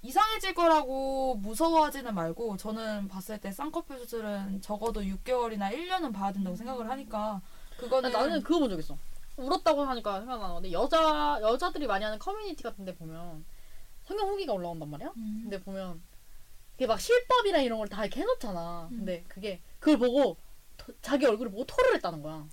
이상해질 0.03 0.55
거라고 0.55 1.37
무서워하지는 1.37 2.15
말고 2.15 2.57
저는 2.57 3.09
봤을 3.09 3.39
때 3.39 3.53
쌍꺼풀 3.53 3.99
수술은 4.01 4.61
적어도 4.61 5.01
6개월이나 5.03 5.71
1년은 5.73 6.13
봐야 6.13 6.33
된다고 6.33 6.57
생각을 6.57 6.89
하니까 6.91 7.41
그거는 7.79 8.11
나는 8.13 8.43
그거 8.43 8.59
본 8.61 8.71
적 8.71 8.79
있어. 8.79 8.97
울었다고 9.41 9.83
하니까 9.83 10.21
생각나는 10.21 10.55
건데 10.55 10.73
여자 10.73 11.39
여자들이 11.43 11.87
많이 11.87 12.05
하는 12.05 12.19
커뮤니티 12.19 12.63
같은데 12.63 12.95
보면 12.95 13.45
성형 14.05 14.29
후기가 14.29 14.53
올라온단 14.53 14.89
말이야. 14.91 15.13
음. 15.17 15.41
근데 15.43 15.61
보면 15.61 16.03
그게 16.73 16.87
막 16.87 17.01
실밥이나 17.01 17.59
이런 17.61 17.79
걸 17.79 17.89
다 17.89 18.05
이렇게 18.05 18.21
해놓잖아. 18.21 18.89
음. 18.93 18.97
근데 18.99 19.25
그게 19.29 19.61
그걸 19.79 19.99
보고 19.99 20.37
토- 20.77 20.93
자기 21.03 21.27
얼굴을 21.27 21.51
보고 21.51 21.65
토를 21.65 21.95
했다는 21.95 22.23
거야. 22.23 22.47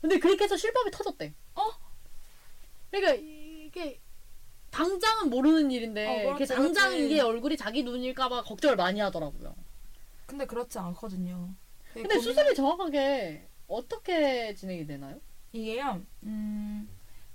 근데 0.00 0.18
그렇게 0.18 0.44
해서 0.44 0.56
실밥이 0.56 0.90
터졌대. 0.90 1.32
어? 1.54 1.62
그러니까 2.90 3.14
이게 3.14 4.00
당장은 4.70 5.30
모르는 5.30 5.70
일인데 5.70 6.26
어, 6.26 6.34
그렇지, 6.34 6.54
당장 6.54 6.90
그렇지. 6.90 7.06
이게 7.06 7.20
얼굴이 7.20 7.56
자기 7.56 7.82
눈일까봐 7.82 8.42
걱정을 8.42 8.76
많이 8.76 9.00
하더라고요. 9.00 9.54
근데 10.26 10.46
그렇지 10.46 10.78
않거든요. 10.78 11.54
근데 11.92 12.18
수술이 12.18 12.54
정확하게 12.54 13.46
어떻게 13.68 14.54
진행이 14.54 14.86
되나요? 14.86 15.20
이게요. 15.54 16.02
음, 16.24 16.88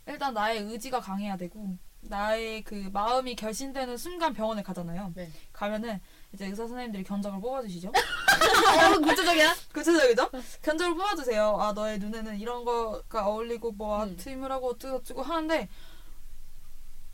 일단 0.05 0.33
나의 0.33 0.59
의지가 0.63 0.99
강해야 0.99 1.37
되고 1.37 1.77
나의 2.01 2.63
그 2.63 2.89
마음이 2.91 3.35
결심되는 3.35 3.95
순간 3.97 4.33
병원에 4.33 4.61
가잖아요. 4.61 5.13
네. 5.15 5.29
가면은 5.53 5.99
이제 6.33 6.45
의사 6.45 6.63
선생님들이 6.67 7.03
견적을 7.05 7.39
뽑아주시죠. 7.39 7.89
어, 7.89 8.99
구체적이야? 8.99 9.55
구체적이죠? 9.73 10.29
견적을 10.61 10.95
뽑아주세요. 10.95 11.57
아 11.59 11.71
너의 11.71 11.99
눈에는 11.99 12.37
이런 12.39 12.65
거가 12.65 13.25
어울리고 13.27 13.71
뭐 13.71 14.03
음. 14.03 14.15
아트임을 14.17 14.51
하고 14.51 14.71
어쩌고저쩌고 14.71 15.21
하는데 15.21 15.69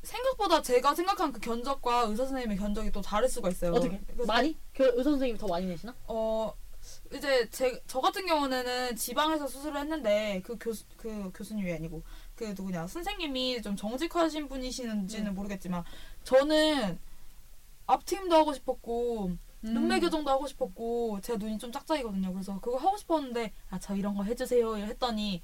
생각보다 0.01 0.61
제가 0.61 0.95
생각한 0.95 1.33
그 1.33 1.39
견적과 1.39 2.01
의사 2.01 2.25
선생님의 2.25 2.57
견적이 2.57 2.91
또 2.91 3.01
다를 3.01 3.29
수가 3.29 3.49
있어요. 3.49 3.73
어떻게? 3.73 3.99
많이? 4.25 4.57
그 4.73 4.83
의사 4.95 5.11
선생님이 5.11 5.37
더 5.37 5.47
많이 5.47 5.67
내시나? 5.67 5.95
어 6.07 6.53
제 7.51 7.81
저 7.87 7.99
같은 8.01 8.25
경우는 8.25 8.95
지방에서 8.95 9.47
수술을 9.47 9.79
했는데 9.81 10.41
그 10.43 10.57
교수 10.59 10.85
그 10.97 11.31
교수님이 11.33 11.71
아니고 11.73 12.01
그 12.35 12.43
누구냐 12.57 12.87
선생님이 12.87 13.61
좀 13.61 13.75
정직하신 13.75 14.47
분이시는지는 14.47 15.31
음. 15.31 15.35
모르겠지만 15.35 15.83
저는 16.23 16.99
앞트임도 17.87 18.35
하고 18.35 18.53
싶었고 18.53 19.31
눈매 19.61 19.99
교정도 19.99 20.29
하고 20.29 20.45
싶었고 20.47 21.21
제가 21.21 21.39
눈이 21.39 21.57
좀 21.57 21.71
짝짝이거든요. 21.71 22.31
그래서 22.33 22.59
그거 22.59 22.77
하고 22.77 22.97
싶었는데 22.97 23.51
아 23.71 23.79
저 23.79 23.95
이런 23.95 24.15
거 24.15 24.23
해주세요 24.23 24.75
했더니 24.77 25.41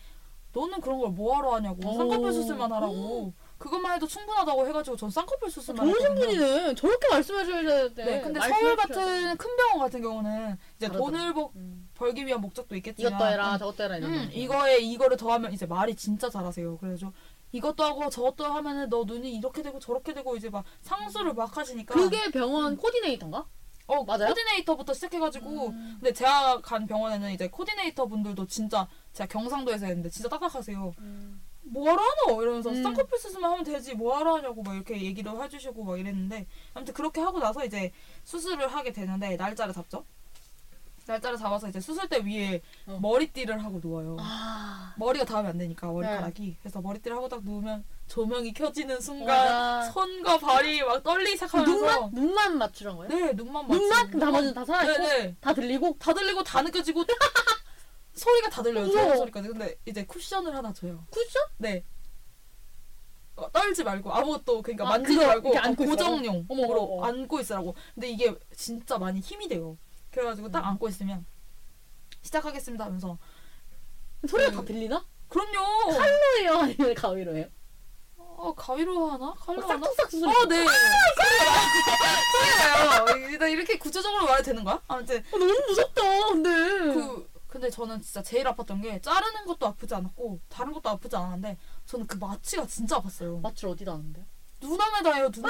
너는 0.53 0.81
그런 0.81 0.99
걸 0.99 1.09
뭐하러 1.11 1.55
하냐고 1.55 1.87
오. 1.89 1.97
쌍꺼풀 1.97 2.33
수술만 2.33 2.71
하라고 2.73 3.33
그것만 3.61 3.95
해도 3.95 4.07
충분하다고 4.07 4.67
해가지고 4.67 4.97
전 4.97 5.09
쌍꺼풀 5.11 5.51
수술만 5.51 5.85
좋으신 5.85 6.07
했거든요. 6.11 6.27
분이네. 6.39 6.75
저렇게 6.75 7.07
말씀해줘야 7.09 7.89
돼. 7.89 8.03
네, 8.05 8.21
근데 8.21 8.39
서울 8.39 8.75
같은 8.75 9.37
큰 9.37 9.55
병원 9.55 9.79
같은 9.79 10.01
경우는 10.01 10.57
이제 10.77 10.87
다르더라고요. 10.87 11.11
돈을 11.11 11.33
벌- 11.33 11.49
음. 11.55 11.89
벌기 11.93 12.25
위한 12.25 12.41
목적도 12.41 12.75
있겠지만 12.75 13.11
이것도 13.13 13.29
해라, 13.29 13.53
음, 13.53 13.59
저것도 13.59 13.83
해라 13.83 13.97
이런 13.97 14.11
음, 14.13 14.25
거. 14.25 14.31
이거에 14.33 14.77
이거를 14.79 15.15
더하면 15.15 15.53
이제 15.53 15.67
말이 15.67 15.95
진짜 15.95 16.27
잘하세요. 16.29 16.77
그래서 16.79 17.13
이것도 17.51 17.83
하고 17.83 18.09
저것도 18.09 18.45
하면은 18.45 18.89
너 18.89 19.03
눈이 19.03 19.31
이렇게 19.35 19.61
되고 19.61 19.77
저렇게 19.79 20.13
되고 20.15 20.35
이제 20.35 20.49
막 20.49 20.65
상수를 20.81 21.33
막 21.33 21.55
하시니까 21.55 21.93
그게 21.93 22.31
병원 22.31 22.75
코디네이터인가? 22.77 23.45
어 23.87 24.03
맞아요? 24.05 24.29
코디네이터부터 24.29 24.93
시작해가지고 24.93 25.67
음. 25.67 25.97
근데 25.99 26.13
제가 26.13 26.61
간 26.61 26.87
병원에는 26.87 27.31
이제 27.31 27.47
코디네이터 27.47 28.07
분들도 28.07 28.47
진짜 28.47 28.87
제가 29.13 29.27
경상도에서 29.27 29.85
했는데 29.85 30.09
진짜 30.09 30.29
딱딱하세요. 30.29 30.93
뭐하러 31.71 32.01
하노? 32.01 32.41
이러면서 32.41 32.69
음. 32.69 32.83
쌍꺼풀 32.83 33.17
수술만 33.17 33.51
하면 33.51 33.63
되지 33.63 33.95
뭐하러 33.95 34.35
하냐고 34.35 34.61
막 34.61 34.75
이렇게 34.75 35.01
얘기를 35.01 35.31
해주시고 35.41 35.83
막 35.83 35.99
이랬는데 35.99 36.45
아무튼 36.73 36.93
그렇게 36.93 37.21
하고 37.21 37.39
나서 37.39 37.63
이제 37.65 37.91
수술을 38.23 38.67
하게 38.67 38.91
되는데 38.91 39.35
날짜를 39.37 39.73
잡죠. 39.73 40.05
날짜를 41.07 41.37
잡아서 41.37 41.67
이제 41.67 41.79
수술대 41.79 42.19
위에 42.25 42.61
어. 42.87 42.99
머리띠를 43.01 43.63
하고 43.63 43.79
누워요. 43.81 44.17
아. 44.19 44.93
머리가 44.97 45.25
닿으면 45.25 45.51
안 45.51 45.57
되니까 45.57 45.87
머리카락이 45.87 46.57
그래서 46.61 46.81
머리띠를 46.81 47.15
하고 47.15 47.27
딱 47.27 47.43
누우면 47.43 47.83
조명이 48.07 48.53
켜지는 48.53 48.99
순간 48.99 49.25
맞아. 49.27 49.91
손과 49.91 50.37
발이 50.39 50.83
막 50.83 51.01
떨리기 51.01 51.31
시작하면서 51.37 51.71
눈만 51.73 52.09
눈만 52.13 52.57
맞추란 52.57 52.97
거예요? 52.97 53.09
네 53.09 53.33
눈만 53.33 53.67
맞 53.67 53.73
눈만? 53.75 54.11
나머지는 54.11 54.53
다 54.53 54.65
살아 54.65 54.83
있고? 54.83 55.03
네네 55.03 55.35
다 55.39 55.53
들리고? 55.53 55.95
다 55.97 56.13
들리고 56.13 56.43
다 56.43 56.61
느껴지고 56.61 57.05
소리가 58.13 58.49
다 58.49 58.61
들려요. 58.61 58.87
소리 58.87 59.17
소리까지 59.17 59.47
근데 59.49 59.75
이제 59.85 60.05
쿠션을 60.05 60.55
하나 60.55 60.71
줘요 60.73 61.05
쿠션? 61.11 61.43
네 61.57 61.83
어, 63.35 63.49
떨지 63.51 63.83
말고 63.83 64.11
아무것도 64.13 64.61
그러니까 64.61 64.85
아, 64.85 64.89
만지지 64.89 65.25
말고 65.25 65.49
어? 65.57 65.73
고정용으로 65.75 66.81
어머. 66.97 67.05
안고 67.05 67.39
있으라고 67.39 67.75
근데 67.95 68.09
이게 68.09 68.35
진짜 68.55 68.97
많이 68.97 69.19
힘이 69.19 69.47
돼요 69.47 69.77
그래가지고 70.11 70.51
딱 70.51 70.59
음. 70.59 70.65
안고 70.65 70.89
있으면 70.89 71.25
시작하겠습니다 72.21 72.85
하면서 72.85 73.17
소리가 74.27 74.51
그- 74.51 74.57
다 74.57 74.65
들리나? 74.65 75.05
그럼요 75.29 75.97
칼로예요 75.97 76.57
아니면 76.57 76.93
가위로 76.93 77.35
해요? 77.37 77.47
어, 78.17 78.53
가위로 78.55 79.07
하나? 79.11 79.33
칼로 79.37 79.61
하나? 79.61 79.85
싹둑싹 79.85 80.11
소리. 80.11 80.23
어, 80.35 80.45
네. 80.47 80.65
소리가요. 82.39 83.29
일단 83.29 83.49
이렇게 83.51 83.77
구체적으로 83.77 84.25
말해도 84.25 84.43
되는 84.45 84.63
거야? 84.63 84.81
아무튼 84.87 85.23
어, 85.31 85.37
너무 85.37 85.53
무섭다. 85.67 86.01
근데. 86.29 86.49
그 86.49 87.30
근데 87.51 87.69
저는 87.69 88.01
진짜 88.01 88.23
제일 88.23 88.45
아팠던 88.45 88.81
게 88.81 89.01
자르는 89.01 89.45
것도 89.45 89.67
아프지 89.67 89.93
않았고 89.93 90.39
다른 90.47 90.71
것도 90.71 90.87
아프지 90.89 91.13
않았는데 91.17 91.57
저는 91.85 92.07
그 92.07 92.15
마취가 92.15 92.65
진짜 92.65 92.97
아팠어요. 92.97 93.41
마취를 93.41 93.71
어디다 93.73 93.91
하는데? 93.91 94.25
눈안에다 94.61 95.11
해요. 95.11 95.29
눈. 95.29 95.43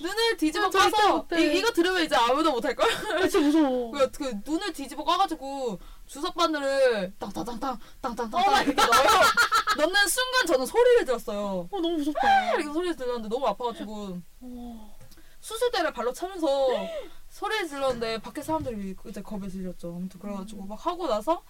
눈을 0.00 0.36
뒤집어 0.36 0.66
아, 0.66 0.70
까서. 0.70 1.26
이, 1.36 1.58
이거 1.58 1.72
들으면 1.72 2.04
이제 2.04 2.14
아무도 2.14 2.52
못할 2.52 2.76
걸. 2.76 2.88
아, 2.88 3.26
진짜 3.26 3.40
무서워. 3.40 3.90
그, 3.90 4.10
그 4.12 4.40
눈을 4.46 4.72
뒤집어 4.72 5.02
까가지고 5.02 5.80
주사 6.06 6.30
바늘을 6.32 7.12
땅땅땅땅 7.18 7.78
땅땅땅 8.02 8.40
어, 8.40 8.62
이렇게 8.62 8.72
넣어요. 8.74 9.08
넣는 9.78 10.08
순간 10.08 10.46
저는 10.46 10.66
소리를 10.66 11.04
들었어요. 11.06 11.68
어, 11.68 11.80
너무 11.80 11.96
무섭다. 11.96 12.54
이렇게 12.54 12.72
소리를 12.72 12.94
들었는데 12.94 13.28
너무 13.28 13.46
아파가지고 13.48 14.20
어. 14.42 14.93
수술대를 15.48 15.92
발로 15.92 16.10
차면서 16.10 16.48
소리를 17.28 17.68
질렀는데 17.68 18.18
밖에 18.22 18.40
사람들이 18.42 18.96
이제 19.06 19.20
겁에 19.20 19.46
질렸죠. 19.46 19.94
아무튼 19.94 20.18
그래가지고 20.18 20.64
막 20.64 20.86
하고 20.86 21.06
나서 21.06 21.42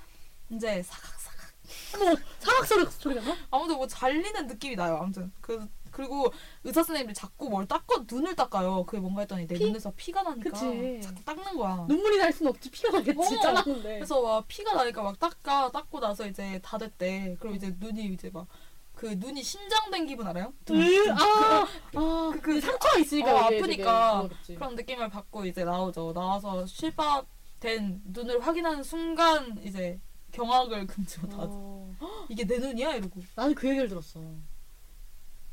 이제 0.50 0.82
사각사각 0.82 1.54
어머, 1.94 2.16
사각 2.40 2.66
소리, 2.66 2.84
소리가 2.90 3.20
나? 3.22 3.36
아무튼 3.52 3.76
뭐 3.76 3.86
잘리는 3.86 4.48
느낌이 4.48 4.74
나요. 4.74 4.96
아무튼 5.00 5.30
그 5.40 5.68
그리고 5.92 6.32
의사 6.64 6.82
선생님이 6.82 7.14
자꾸 7.14 7.48
뭘 7.48 7.68
닦아 7.68 8.04
눈을 8.10 8.34
닦아요. 8.34 8.84
그게 8.84 8.98
뭔가 8.98 9.20
했더니 9.20 9.46
내 9.46 9.54
피? 9.56 9.66
눈에서 9.66 9.92
피가 9.94 10.24
나니까 10.24 10.50
그치. 10.50 11.00
자꾸 11.00 11.24
닦는 11.24 11.56
거야. 11.56 11.86
눈물이 11.88 12.18
날 12.18 12.32
순 12.32 12.48
없지. 12.48 12.68
피가 12.72 12.90
나겠지. 12.98 13.36
어. 13.46 13.62
그래서 13.62 14.20
막 14.20 14.44
피가 14.48 14.74
나니까 14.74 15.02
막 15.04 15.16
닦아 15.20 15.70
닦고 15.70 16.00
나서 16.00 16.26
이제 16.26 16.58
다 16.64 16.78
됐대. 16.78 17.36
그리고 17.38 17.54
이제 17.54 17.72
눈이 17.78 18.06
이제 18.06 18.28
막 18.34 18.48
그 18.94 19.06
눈이 19.06 19.42
신장된 19.42 20.06
기분 20.06 20.26
알아요? 20.26 20.52
으, 20.70 21.10
아, 21.10 21.62
아, 21.64 21.66
그- 21.90 22.40
그, 22.40 22.40
그 22.40 22.60
상처가 22.60 22.98
있으니까 22.98 23.34
어, 23.34 23.38
아프니까. 23.38 24.28
되게. 24.46 24.54
그런 24.58 24.74
느낌을 24.76 25.08
받고 25.10 25.44
이제 25.46 25.64
나오죠. 25.64 26.12
나와서 26.12 26.64
실밥된 26.66 28.02
눈을 28.06 28.40
확인하는 28.40 28.82
순간 28.82 29.58
이제 29.64 30.00
경악을 30.32 30.86
금치 30.88 31.20
못하죠. 31.20 31.50
어. 31.52 31.94
이게 32.30 32.46
내 32.46 32.58
눈이야 32.58 32.94
이러고. 32.96 33.20
나는 33.34 33.54
그 33.54 33.68
얘기를 33.68 33.88
들었어. 33.88 34.20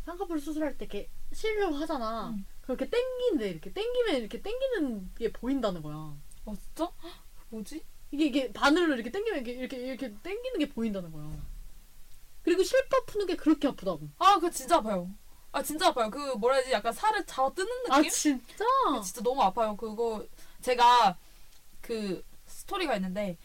쌍꺼풀 0.05 0.39
수술할 0.39 0.77
때 0.77 0.85
이렇게 0.85 1.09
실려고 1.33 1.75
하잖아. 1.75 2.29
응. 2.35 2.45
그렇게 2.61 2.89
땡기는데 2.89 3.49
이렇게 3.49 3.71
땡기면 3.73 4.15
이렇게 4.17 4.41
땡기는 4.41 5.11
게 5.17 5.31
보인다는 5.31 5.81
거야. 5.81 5.95
어 6.45 6.53
진짜? 6.55 6.91
뭐지? 7.49 7.83
이게 8.11 8.25
이게 8.25 8.51
바늘로 8.53 8.93
이렇게 8.95 9.09
땡기면 9.11 9.39
이렇게 9.45 9.51
이렇게 9.53 9.77
이렇게 9.77 10.13
땡기는 10.23 10.59
게 10.59 10.69
보인다는 10.69 11.11
거야. 11.11 11.29
그리고 12.43 12.63
실밥 12.63 13.05
푸는 13.05 13.27
게 13.27 13.35
그렇게 13.35 13.67
아프다고. 13.67 14.09
아 14.17 14.35
그거 14.35 14.49
진짜 14.49 14.77
아파요. 14.77 15.09
아 15.51 15.61
진짜 15.61 15.87
아파요. 15.87 16.09
그 16.09 16.17
뭐라 16.35 16.55
해야지 16.55 16.71
약간 16.71 16.93
살을 16.93 17.25
잡아 17.25 17.49
뜯는 17.53 17.83
느낌? 17.83 17.93
아 17.93 18.01
진짜? 18.09 18.65
진짜 19.03 19.21
너무 19.21 19.41
아파요. 19.41 19.75
그거 19.75 20.25
제가 20.61 21.17
그 21.81 22.23
스토리가 22.47 22.95
있는데 22.95 23.37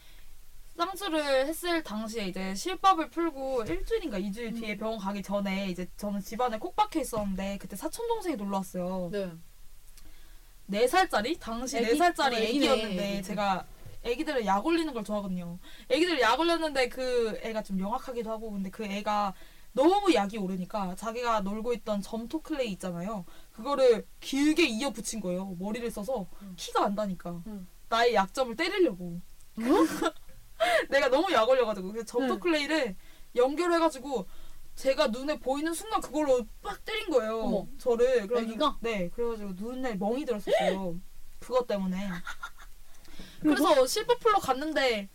쌍수를 0.76 1.46
했을 1.46 1.82
당시에 1.82 2.26
이제 2.28 2.54
실밥을 2.54 3.10
풀고 3.10 3.64
일주일인가 3.64 4.18
이주일 4.18 4.48
음. 4.48 4.60
뒤에 4.60 4.76
병원 4.76 4.98
가기 4.98 5.22
전에 5.22 5.68
이제 5.70 5.88
저는 5.96 6.20
집안에 6.20 6.58
콕 6.58 6.76
박혀 6.76 7.00
있었는데 7.00 7.58
그때 7.58 7.76
사촌 7.76 8.06
동생이 8.08 8.36
놀러 8.36 8.58
왔어요. 8.58 9.08
네. 9.10 9.32
네 10.66 10.86
살짜리 10.88 11.38
당시? 11.38 11.80
네 11.80 11.94
살짜리 11.94 12.36
어, 12.36 12.38
애기네, 12.40 12.66
애기였는데 12.66 13.12
애기. 13.14 13.22
제가 13.22 13.66
애기들을 14.06 14.46
약 14.46 14.64
올리는 14.64 14.92
걸 14.92 15.04
좋아하거든요. 15.04 15.58
애기들 15.88 16.20
약 16.20 16.38
올렸는데 16.38 16.88
그 16.88 17.38
애가 17.42 17.62
좀 17.62 17.78
영악하기도 17.80 18.30
하고 18.30 18.52
근데 18.52 18.70
그 18.70 18.84
애가 18.84 19.34
너무 19.72 20.14
약이 20.14 20.38
오르니까 20.38 20.94
자기가 20.94 21.40
놀고 21.40 21.74
있던 21.74 22.00
점토 22.00 22.40
클레이 22.40 22.72
있잖아요. 22.72 23.26
그거를 23.52 24.06
길게 24.20 24.66
이어 24.66 24.90
붙인 24.90 25.20
거예요. 25.20 25.54
머리를 25.58 25.90
써서 25.90 26.26
음. 26.40 26.54
키가 26.56 26.84
안다니까. 26.84 27.42
음. 27.46 27.68
나의 27.88 28.14
약점을 28.14 28.56
때리려고. 28.56 29.20
내가 30.88 31.08
너무 31.10 31.30
약 31.32 31.48
올려가지고 31.48 31.88
그래서 31.88 32.06
점토 32.06 32.34
네. 32.34 32.40
클레이를 32.40 32.96
연결해가지고 33.34 34.26
제가 34.76 35.08
눈에 35.08 35.38
보이는 35.38 35.72
순간 35.74 36.00
그걸로 36.00 36.46
빡 36.62 36.82
때린 36.84 37.10
거예요. 37.10 37.40
어머. 37.40 37.66
저를 37.78 38.26
그래가지고 38.26 38.40
애기가? 38.40 38.78
네 38.80 39.08
그래가지고 39.10 39.52
눈에 39.56 39.94
멍이 39.94 40.24
들었었어요. 40.24 40.98
그것 41.38 41.66
때문에. 41.66 41.96
그래서 43.40 43.86
실버풀러 43.86 44.38
갔는데 44.38 45.08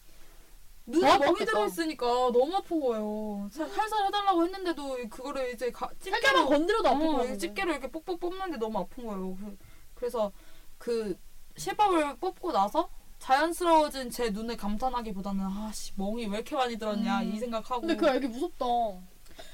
눈에 0.85 1.07
더 1.07 1.17
멍이 1.19 1.31
아팠겠다. 1.39 1.45
들어 1.45 1.65
있으니까 1.67 2.05
너무 2.05 2.55
아픈 2.55 2.79
거예요. 2.79 3.49
사- 3.51 3.67
살살 3.67 4.05
해달라고 4.07 4.43
했는데도 4.43 4.97
그거를 5.09 5.53
이제 5.53 5.71
가, 5.71 5.89
집게로 5.99 6.47
건드려도 6.47 6.83
것 6.83 6.89
어, 7.13 7.17
같은데. 7.17 7.37
집게로 7.37 7.71
이렇게 7.71 7.87
뽑뽑 7.89 8.19
뽑는데 8.19 8.57
너무 8.57 8.79
아픈 8.79 9.05
거예요. 9.05 9.35
그- 9.39 9.57
그래서 9.95 10.31
그 10.77 11.15
실밥을 11.57 12.17
뽑고 12.17 12.51
나서 12.51 12.89
자연스러워진 13.19 14.09
제 14.09 14.31
눈을 14.31 14.57
감탄하기보다는 14.57 15.45
아씨 15.45 15.91
멍이 15.95 16.25
왜 16.25 16.37
이렇게 16.37 16.55
많이 16.55 16.77
들었냐 16.77 17.21
음. 17.21 17.31
이 17.31 17.37
생각하고 17.39 17.81
근데 17.81 17.95
그 17.95 18.07
알기 18.09 18.27
무섭다. 18.27 18.65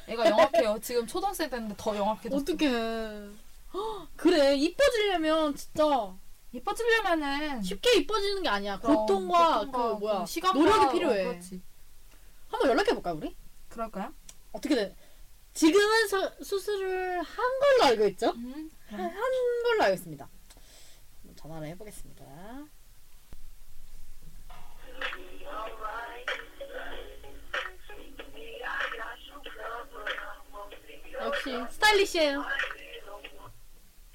애가 0.07 0.29
영악해요. 0.29 0.79
지금 0.81 1.05
초등학생 1.05 1.49
됐는데 1.49 1.75
더 1.77 1.95
영악해졌어. 1.95 2.41
어떡해. 2.41 2.67
헉, 3.73 4.07
그래 4.15 4.55
이뻐지려면 4.55 5.53
진짜 5.55 6.15
이뻐지려면은 6.51 7.61
쉽게 7.61 7.97
이뻐지는 7.97 8.43
게 8.43 8.49
아니야. 8.49 8.79
그럼 8.79 8.95
고통과, 8.97 9.59
고통과 9.59 9.93
그 9.95 9.99
뭐야 9.99 10.25
시간과 10.25 10.57
노력이 10.59 10.93
필요해. 10.93 11.25
어. 11.25 11.39
한번 12.47 12.69
연락해 12.69 12.93
볼까 12.93 13.09
요 13.11 13.15
우리? 13.15 13.35
그럴까요? 13.69 14.13
어떻게 14.53 14.75
돼? 14.75 14.95
지금은 15.53 16.07
서, 16.07 16.31
수술을 16.43 17.21
한 17.21 17.59
걸로 17.59 17.83
알고 17.85 18.05
있죠? 18.07 18.29
음. 18.31 18.71
한 18.89 19.13
걸로 19.63 19.83
알고 19.83 19.95
있습니다. 19.95 20.29
전화를 21.35 21.67
해보겠습니다. 21.69 22.25
역시 31.19 31.49
스타일리시해요. 31.71 32.43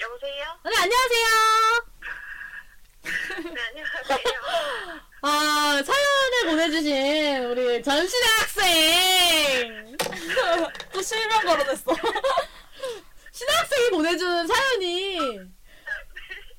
여보세요? 0.00 0.44
네 0.64 0.70
안녕하세요. 0.82 1.91
네, 3.74 3.80
안녕하세요. 3.80 4.34
아 5.22 5.82
사연을 5.82 6.46
보내주신 6.50 7.44
우리 7.44 7.82
전신의 7.82 8.28
학생 8.38 9.96
또 10.92 11.00
실명 11.02 11.40
걸어냈어. 11.40 11.94
신학생이 13.30 13.90
보내준 13.90 14.46
사연이 14.46 15.40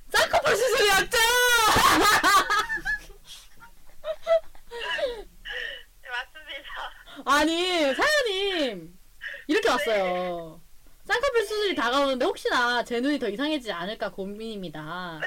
쌍꺼풀 0.09 0.55
수술이었죠. 0.55 1.17
네, 6.01 6.09
맞습니다. 6.09 7.25
아니 7.25 7.93
사연이 7.93 8.89
이렇게 9.47 9.69
왔어요. 9.69 10.61
쌍꺼풀 11.05 11.45
수술이 11.45 11.75
다가오는데 11.75 12.25
혹시나 12.25 12.83
제 12.83 12.99
눈이 12.99 13.19
더 13.19 13.29
이상해지지 13.29 13.71
않을까 13.71 14.09
고민입니다. 14.11 15.19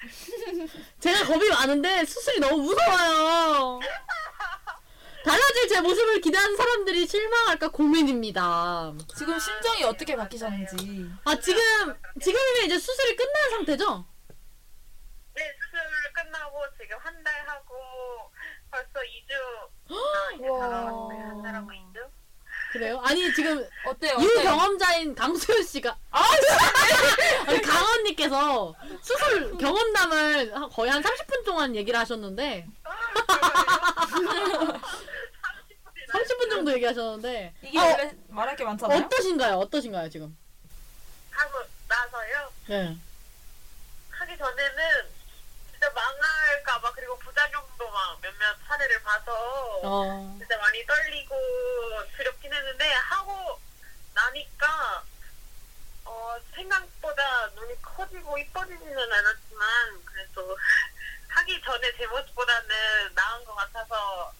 제가 1.00 1.26
겁이 1.26 1.48
많은데 1.48 2.04
수술이 2.04 2.40
너무 2.40 2.62
무서워요. 2.62 3.80
달라질 5.24 5.68
제 5.68 5.80
모습을 5.82 6.20
기대하는 6.20 6.56
사람들이 6.56 7.06
실망할까 7.06 7.68
고민입니다. 7.68 8.92
지금 9.16 9.38
심정이 9.38 9.84
어떻게 9.84 10.16
바뀌셨는지. 10.16 11.10
아 11.24 11.38
지금 11.38 11.60
지금이면 12.20 12.64
이제 12.66 12.78
수술이 12.78 13.16
끝난 13.16 13.50
상태죠? 13.50 14.06
네, 15.34 15.42
수술 15.60 15.80
끝나고 16.14 16.56
지금 16.80 16.96
한 16.98 17.22
달 17.22 17.46
하고 17.48 17.74
벌써 18.70 18.88
2주. 19.00 19.90
아, 19.92 20.32
이제. 20.34 20.46
다가왔어요. 20.46 21.20
한 21.28 21.42
달하고 21.42 21.70
2주? 21.70 21.89
그래요? 22.72 23.00
아니 23.04 23.32
지금 23.34 23.66
어때요? 23.84 24.12
유 24.20 24.26
어때요? 24.26 24.42
경험자인 24.42 25.14
강소연 25.14 25.64
씨가 25.64 25.96
아 26.12 26.22
아니 27.46 27.60
강언니께서 27.60 28.74
수술 29.02 29.56
경험담을 29.58 30.54
한- 30.54 30.68
거의 30.70 30.90
한 30.90 31.02
30분 31.02 31.44
동안 31.44 31.74
얘기를 31.74 31.98
하셨는데 31.98 32.66
아, 32.84 34.06
그래요? 34.06 34.80
30분 36.12 36.50
정도 36.50 36.72
얘기하셨는데 36.72 37.54
이게 37.62 37.78
어, 37.78 37.82
원래 37.82 38.12
말할 38.28 38.56
게 38.56 38.64
많잖아요. 38.64 38.98
어떠신가요? 39.04 39.54
어떠신가요 39.58 40.08
지금? 40.10 40.36
하고 41.30 41.58
나서요. 41.88 42.52
네. 42.68 42.96
하기 44.10 44.36
전에는 44.36 45.08
진짜 45.70 45.90
망할까봐 45.90 46.92
그리고 46.94 47.16
막 47.88 48.20
몇몇 48.20 48.56
사례를 48.66 49.02
봐서 49.02 49.32
어. 49.82 50.36
진짜 50.38 50.58
많이 50.58 50.84
떨리고 50.86 51.36
두렵긴 52.16 52.52
했는데 52.52 52.92
하고 52.92 53.58
나니까 54.14 55.04
어, 56.04 56.36
생각보다 56.54 57.46
눈이 57.54 57.80
커지고 57.82 58.36
이뻐지지는 58.38 59.12
않았지만 59.12 60.04
그래도 60.04 60.56
하기 61.28 61.62
전에 61.62 61.96
제 61.96 62.06
모습보다는 62.06 63.14
나은 63.14 63.44
것 63.44 63.54
같아서 63.54 64.32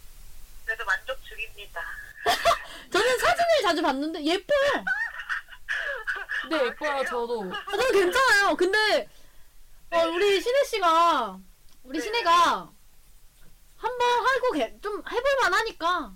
그래도 0.65 0.85
만족 0.85 1.23
중입니다. 1.25 1.81
저는 2.93 3.19
사진을 3.19 3.63
자주 3.63 3.83
봤는데 3.83 4.25
예뻐요. 4.25 4.85
네 6.51 6.67
예뻐요 6.67 7.05
저도. 7.05 7.51
아, 7.53 7.71
저는 7.71 7.93
괜찮아요. 7.93 8.57
근데 8.57 9.09
어, 9.91 9.99
우리 10.09 10.41
신혜 10.41 10.65
씨가 10.65 11.39
우리 11.85 11.99
네. 11.99 12.05
신혜가 12.05 12.69
한번 13.81 14.09
하고 14.27 14.53
개- 14.53 14.81
좀 14.81 15.03
해볼만 15.11 15.55
하니까 15.55 16.13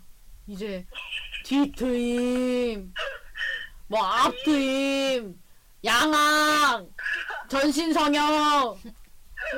이제 0.47 0.87
뒤트임, 1.45 2.93
뭐 3.87 4.05
앞트임, 4.05 5.41
양악, 5.85 6.87
전신 7.49 7.93
성형 7.93 8.81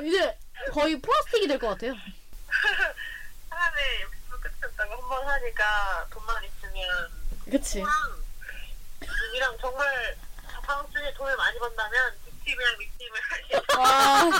이제 0.05 0.37
거의 0.71 0.99
플라스틱이 1.01 1.47
될 1.47 1.59
것 1.59 1.69
같아요. 1.69 1.93
사람의 3.49 4.01
욕심은 4.01 4.39
끝이 4.41 4.53
없다고 4.65 4.93
한 4.93 5.09
번 5.09 5.27
하니까 5.27 6.07
돈만 6.11 6.43
있으면 6.43 7.11
그치? 7.49 7.83
눈이랑 9.01 9.57
정말 9.59 10.17
다음 10.65 10.89
주에 10.91 11.13
돈을 11.13 11.35
많이 11.37 11.57
번다면 11.59 12.17
뒷팀이랑 12.47 12.77
밑팀을 12.77 13.19
와 13.77 14.31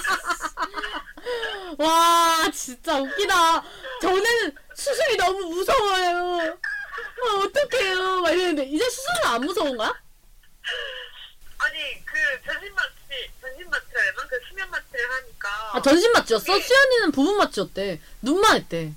와 1.78 2.52
진짜 2.52 2.96
웃기다. 2.98 3.63
저는 4.02 4.56
수술이 4.74 5.17
너무 5.17 5.46
무서워요. 5.48 6.58
아, 6.58 7.36
어떡해요. 7.43 8.22
막 8.22 8.32
이랬는데 8.32 8.63
이제 8.63 8.89
수술은 8.89 9.26
안 9.26 9.41
무서운가? 9.41 10.02
아니 11.60 12.06
그 12.06 12.15
전신 12.46 12.74
마취 12.74 13.32
전신 13.41 13.70
마취라 13.70 14.02
해야 14.02 14.12
되나? 14.12 14.28
그 14.28 14.39
수면 14.48 14.70
마취를 14.70 15.12
하니까 15.12 15.50
아 15.74 15.82
전신 15.82 16.12
마취였어? 16.13 16.54
네. 16.54 16.62
수연이는 16.62 17.12
부분 17.12 17.38
마취였대. 17.38 18.00
눈만 18.22 18.56
했대. 18.58 18.93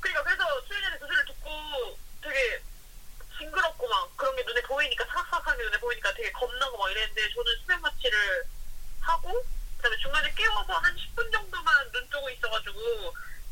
그러니까 0.00 0.24
그래서 0.24 0.44
수연이한테 0.66 0.98
교수를 0.98 1.24
듣고 1.26 1.98
되게 2.22 2.62
징그럽고 3.38 3.88
막 3.88 4.16
그런 4.16 4.36
게 4.36 4.42
눈에 4.44 4.60
보이니까 4.62 5.04
사각사각한 5.06 5.56
게 5.56 5.64
눈에 5.64 5.78
보이니까 5.78 6.12
되게 6.14 6.30
겁나고 6.32 6.76
막 6.76 6.90
이랬는데 6.90 7.22
저는 7.34 7.52
수면 7.62 7.80
마취를 7.80 8.44
하고 9.00 9.44
그다음에 9.76 9.96
깨워서 10.70 10.78
한 10.78 10.94
10분 10.94 11.32
정도만 11.32 11.90
눈 11.92 12.08
뜨고 12.08 12.30
있어가지고 12.30 12.78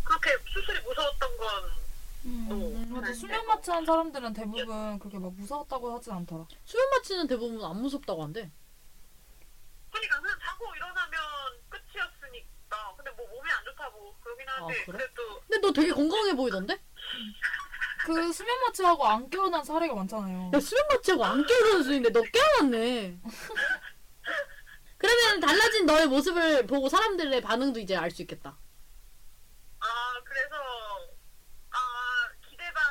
그렇게 0.04 0.30
수술이 0.52 0.80
무서웠던 0.82 1.36
건 1.36 1.48
음, 2.24 2.88
맞아 2.90 3.12
수면 3.12 3.46
마취한 3.46 3.84
사람들은 3.84 4.32
대부분 4.32 4.98
그렇게 4.98 5.18
막 5.18 5.32
무서웠다고 5.34 5.96
하진 5.96 6.12
않더라. 6.12 6.46
수면 6.64 6.90
마취는 6.90 7.26
대부분 7.26 7.62
안 7.64 7.80
무섭다고 7.80 8.22
한대. 8.22 8.50
그러니까 9.90 10.20
그냥 10.20 10.38
자고 10.40 10.74
일어나면 10.76 11.20
끝이었으니까 11.68 12.94
근데 12.96 13.10
뭐 13.12 13.26
몸이 13.28 13.50
안 13.50 13.64
좋다고 13.64 14.14
그러긴 14.22 14.48
하는데 14.48 14.80
아, 14.80 14.84
그래? 14.84 14.98
그래도 14.98 15.40
근데 15.40 15.58
너 15.66 15.72
되게 15.72 15.92
건강해 15.92 16.34
보이던데? 16.34 16.78
그 18.04 18.32
수면 18.32 18.60
마취하고 18.66 19.06
안 19.06 19.28
깨어난 19.28 19.64
사례가 19.64 19.94
많잖아요. 19.94 20.50
야 20.54 20.60
수면 20.60 20.86
마취하고 20.88 21.24
안 21.24 21.44
깨우는 21.46 21.82
수인데 21.82 22.10
너 22.10 22.22
깨어났네. 22.22 23.18
그러면 25.28 25.40
달라진 25.40 25.84
너의 25.84 26.06
모습을 26.06 26.66
보고 26.66 26.88
사람들의 26.88 27.42
반응도 27.42 27.80
이제 27.80 27.94
알 27.94 28.10
수 28.10 28.22
있겠다. 28.22 28.56
아 29.80 30.20
그래서 30.24 30.56
아 31.70 32.30
기대 32.48 32.64
반 32.72 32.82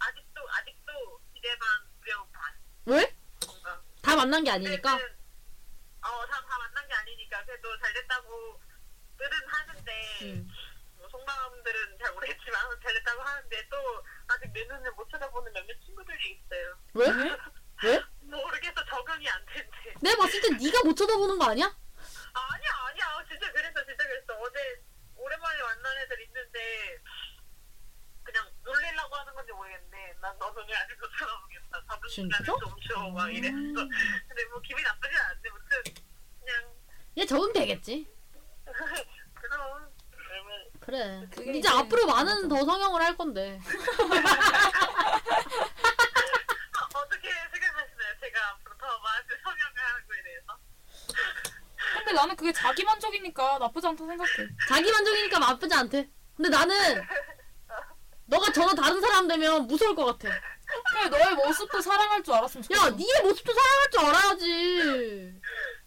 아직도 0.00 0.40
아직도 0.50 1.20
기대 1.32 1.56
반 1.56 1.68
두려움 2.00 2.26
반 2.32 2.52
왜? 2.86 3.16
뭔가 3.46 3.80
다 4.02 4.16
만난 4.16 4.42
게 4.42 4.50
아니니까. 4.50 4.94
어다 4.94 6.40
다 6.46 6.58
만난 6.58 6.88
게 6.88 6.94
아니니까 6.94 7.44
그래도 7.44 7.78
잘 7.78 7.92
됐다고 7.94 8.60
들은 9.16 9.48
하는데 9.48 10.18
음. 10.22 10.48
뭐 10.96 11.08
속마음들은 11.08 11.98
잘 12.02 12.12
모르겠지만 12.12 12.60
잘 12.82 12.92
됐다고 12.94 13.22
하는데 13.22 13.68
또 13.70 13.76
아직 14.26 14.52
내 14.52 14.64
눈을 14.64 14.90
못 14.92 15.08
쳐다보는 15.10 15.52
몇몇 15.52 15.80
친구들이 15.86 16.42
있어요 16.42 16.78
왜? 16.92 17.06
왜? 17.88 18.02
모르겠어 18.20 18.84
적응이 18.84 19.28
안 19.30 19.46
된대 19.46 19.94
내가 20.02 20.16
봤을 20.24 20.40
때 20.42 20.50
네가 20.50 20.82
못 20.84 20.94
쳐다보는 20.94 21.38
거 21.38 21.46
아니야? 21.46 21.74
아니야 22.34 22.70
아니야 22.88 23.24
진짜 23.28 23.50
그랬어 23.52 23.84
진짜 23.86 24.04
그랬어 24.04 24.34
어제 24.40 24.82
오랜만에 25.16 25.62
만난 25.62 25.93
애들 26.04 26.20
있는데 26.22 26.98
그냥 28.22 28.50
놀리려고 28.62 29.16
하는 29.16 29.34
건지 29.34 29.52
모르겠는데 29.52 30.16
난너 30.20 30.50
눈을 30.52 30.76
아직 30.76 30.98
못 31.00 31.08
쳐다보겠다 31.18 31.82
진짜? 32.08 32.38
줘. 32.44 32.56
막 33.10 33.32
이랬어 33.32 33.54
근데 33.54 34.44
뭐 34.50 34.60
기분이 34.60 34.82
나쁘진 34.84 35.18
않은데 35.18 35.50
무튼 35.50 35.82
그냥 36.40 36.74
얘 37.18 37.26
적응 37.26 37.52
되겠지. 37.52 38.08
그럼 39.34 39.92
그러면 40.80 41.30
그래. 41.30 41.58
이제 41.58 41.68
앞으로 41.68 42.06
많은. 42.06 42.48
더 42.48 42.64
성형을 42.64 43.02
할 43.02 43.16
건데. 43.16 43.60
어떻게 46.94 47.28
생각하시 47.52 47.94
나는 52.14 52.36
그게 52.36 52.52
자기 52.52 52.84
만족이니까 52.84 53.58
나쁘지 53.58 53.86
않다 53.86 54.06
생각해. 54.06 54.30
자기 54.68 54.90
만족이니까 54.90 55.38
나쁘지 55.38 55.74
않대. 55.74 56.10
근데 56.36 56.48
나는 56.48 57.02
너가 58.26 58.50
전혀 58.52 58.74
다른 58.74 59.00
사람 59.00 59.28
되면 59.28 59.66
무서울 59.66 59.94
것 59.94 60.04
같아. 60.06 60.34
그래 60.92 61.08
너의 61.08 61.34
모습도 61.34 61.80
사랑할 61.80 62.22
줄 62.22 62.34
알았으면 62.34 62.62
좋겠어. 62.62 62.86
야, 62.86 62.90
니의 62.90 63.22
모습도 63.22 63.52
사랑할 63.52 63.90
줄 63.90 64.00
알아야지. 64.00 65.40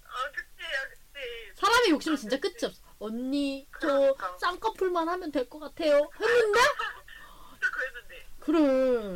아 0.05 0.31
그치 0.31 0.63
야 0.63 0.87
그치 0.89 1.59
사람의 1.59 1.89
욕심은 1.91 2.17
진짜 2.17 2.39
끝이 2.39 2.55
없어. 2.63 2.81
언니, 2.99 3.67
저 3.81 4.15
쌍꺼풀만 4.39 5.07
하면 5.09 5.31
될 5.31 5.49
것 5.49 5.59
같아요. 5.59 6.09
했는데? 6.19 6.59
진짜 6.59 7.71
그랬는데 7.73 8.27
그래. 8.39 9.13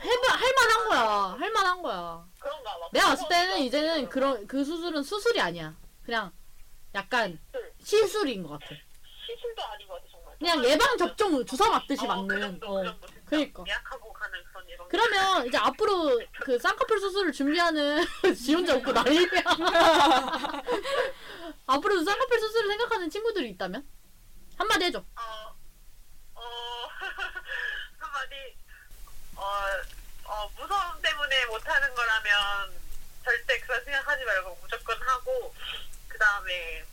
해봐, 0.00 0.34
할만한 0.34 0.88
거야. 0.88 1.36
할만한 1.38 1.82
거야. 1.82 2.26
그런가 2.40 2.78
막 2.78 2.92
내가 2.92 3.06
봤을 3.10 3.28
때는 3.28 3.58
이제는 3.60 4.08
그런, 4.08 4.46
그 4.46 4.64
수술은 4.64 5.02
수술이 5.02 5.40
아니야. 5.40 5.74
그냥 6.04 6.30
약간 6.94 7.38
시술인 7.82 8.42
것 8.42 8.58
같아. 8.58 8.74
시술도 9.26 9.62
아닌 9.64 9.88
것 9.88 9.94
같아 9.94 10.06
정말 10.10 10.36
그냥 10.38 10.62
예방 10.64 10.98
접종 10.98 11.44
주사 11.46 11.68
맞듯이 11.70 12.04
어, 12.06 12.26
그 12.26 12.34
맞는. 12.34 12.60
어. 12.64 12.82
그 12.82 12.84
정도 12.84 13.06
그니까. 13.24 13.64
예약하고 13.66 14.12
가는 14.12 14.44
그런 14.44 14.68
예방 14.70 14.88
그러면 14.88 15.46
이제 15.46 15.56
앞으로 15.56 16.20
그 16.40 16.58
쌍꺼풀 16.58 17.00
수술을 17.00 17.32
준비하는 17.32 18.04
지 18.36 18.52
혼자 18.54 18.76
웃고 18.76 18.92
난리야. 18.92 19.24
앞으로 21.66 22.04
쌍꺼풀 22.04 22.38
수술을 22.40 22.68
생각하는 22.68 23.08
친구들이 23.10 23.48
있다면 23.50 23.86
한마디 24.58 24.84
해줘. 24.84 24.98
어, 24.98 25.56
어, 26.34 26.40
한마디, 27.98 28.34
어, 29.34 29.42
어, 30.26 30.48
무서움 30.56 31.00
때문에 31.02 31.46
못하는 31.46 31.92
거라면 31.94 32.72
절대 33.24 33.58
그런 33.60 33.82
생각하지 33.82 34.24
말고 34.24 34.58
무조건 34.62 35.00
하고, 35.02 35.54
그 36.14 36.18
다음에 36.20 36.84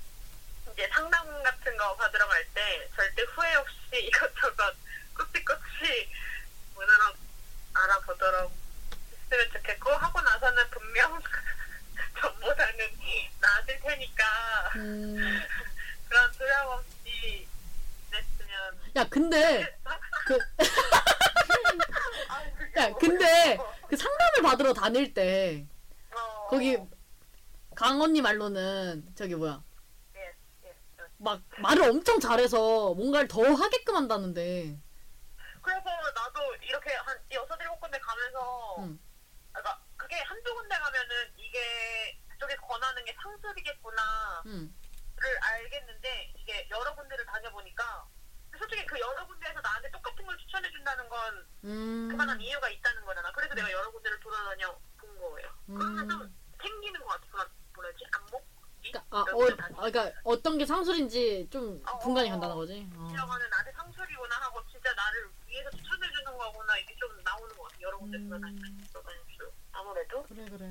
이제 0.73 0.89
상담 0.91 1.43
같은 1.43 1.77
거 1.77 1.95
받으러 1.95 2.27
갈 2.27 2.43
때 2.55 2.89
절대 2.95 3.21
후회 3.21 3.53
없이 3.53 3.77
이것저것 3.93 4.75
꾹지꾹지 5.15 6.09
보도록 6.73 7.15
알아보도록 7.71 8.51
했으면 9.11 9.51
좋겠고, 9.53 9.91
하고 9.91 10.21
나서는 10.21 10.69
분명 10.71 11.21
전보다는 12.19 12.97
나아질 13.39 13.79
테니까 13.81 14.23
음, 14.77 15.17
그런 16.09 16.31
두려움 16.31 16.79
없이 16.79 17.47
됐으면 18.09 18.79
야 18.95 19.05
근데 19.07 19.77
그, 20.25 20.39
아, 22.27 22.43
야 22.77 22.93
근데 22.93 23.59
그 23.87 23.95
상담을 23.95 24.41
받으러 24.41 24.73
다닐 24.73 25.13
때 25.13 25.63
어, 26.11 26.47
거기 26.49 26.75
강 27.81 27.99
언니 27.99 28.21
말로는 28.21 29.15
저기 29.15 29.33
뭐야 29.33 29.59
예, 30.15 30.35
예. 30.65 30.75
막 31.17 31.41
말을 31.57 31.89
엄청 31.89 32.19
잘해서 32.19 32.93
뭔가를 32.93 33.27
더 33.27 33.41
하게끔 33.41 33.95
한다는데. 33.95 34.79
그래서 35.63 35.83
나도 36.13 36.55
이렇게 36.61 36.93
한 36.93 37.17
여섯 37.31 37.59
일곱 37.59 37.79
군데 37.79 37.97
가면서 37.97 38.75
응. 38.81 38.99
그러니까 39.51 39.81
그게 39.97 40.15
한두 40.21 40.53
군데 40.53 40.75
가면은 40.77 41.33
이게 41.37 42.19
그쪽에 42.29 42.55
권하는 42.57 43.03
게 43.03 43.15
상술이겠구나를 43.19 44.45
음, 44.45 44.75
알겠는데 45.41 46.33
이게 46.37 46.67
여러 46.69 46.95
군데를 46.95 47.25
다녀보니까 47.25 48.07
솔직히 48.59 48.85
그 48.85 48.99
여러 48.99 49.25
군데에서 49.25 49.59
나한테 49.59 49.89
똑같은 49.89 50.23
걸 50.23 50.37
추천해 50.37 50.69
준다는 50.69 51.09
건 51.09 51.47
음, 51.63 52.09
그만한 52.11 52.39
이유가 52.41 52.69
있다는 52.69 53.03
거잖아. 53.05 53.31
그래서 53.31 53.55
내가 53.55 53.71
여러 53.71 53.89
군데를 53.89 54.19
돌아다녀 54.19 54.79
본 54.99 55.19
거예요. 55.19 55.49
그러면 55.65 56.07
좀 56.07 56.21
음. 56.21 56.37
생기는 56.61 56.99
것 56.99 57.07
같아. 57.07 57.49
그러니까, 58.91 59.03
아, 59.09 59.19
어, 59.21 59.23
아, 59.23 59.89
그러니까 59.89 60.11
어떤 60.23 60.57
게 60.57 60.65
상술인지 60.65 61.47
좀 61.51 61.81
어, 61.87 61.99
분간이 61.99 62.27
어, 62.29 62.31
간다는 62.33 62.55
거지. 62.55 62.87
어. 62.95 63.09
이러면은 63.13 63.49
나한테 63.49 63.71
상술이구나 63.73 64.35
하고 64.41 64.61
진짜 64.71 64.93
나를 64.93 65.29
위해서 65.47 65.69
추천해 65.71 66.07
주는 66.11 66.37
거구나 66.37 66.77
이게 66.77 66.95
좀 66.99 67.09
나오는 67.23 67.55
것 67.55 67.63
같아. 67.63 67.81
여러 67.81 67.97
군데 67.97 68.17
음. 68.17 68.29
돌아다니면서 68.29 68.93
돌아다니면서. 68.93 69.43
아무래도 69.73 70.23
그래 70.23 70.45
그래. 70.45 70.69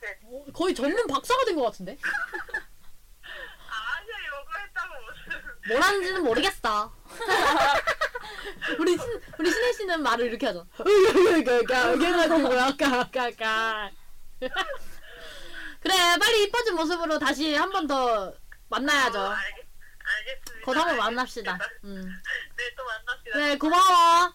그래. 0.00 0.18
어, 0.24 0.44
거의 0.52 0.74
전문 0.74 1.06
박사가 1.06 1.44
된 1.44 1.54
것 1.56 1.62
같은데? 1.64 1.96
아, 2.02 2.06
아니야 3.98 4.14
이거 4.26 4.58
했다고 4.58 4.94
무슨 5.04 5.58
뭘 5.68 5.80
하는지는 5.82 6.22
모르겠어. 6.24 6.92
우리 8.78 8.96
신, 8.96 9.20
우리 9.38 9.50
신혜 9.50 9.72
씨는 9.72 10.02
말을 10.02 10.26
이렇게 10.26 10.46
하죠. 10.46 10.66
그래가지고 10.76 12.58
아까 12.58 13.00
아까 13.00 13.24
아까. 13.26 13.90
그래 15.92 16.18
빨리 16.18 16.44
이뻐진 16.44 16.74
모습으로 16.74 17.18
다시 17.18 17.54
한 17.54 17.70
번 17.70 17.86
더 17.86 18.32
만나야죠. 18.68 19.18
어, 19.20 19.28
알겠, 19.30 19.66
알겠습니다. 20.04 20.64
곧 20.64 20.76
한 20.78 20.86
번. 20.88 20.96
만납시다. 20.96 21.58
음. 21.84 22.02
네, 22.56 22.74
또 22.76 22.84
만납시다. 22.84 23.32
그래 23.32 23.58
고마워. 23.58 24.32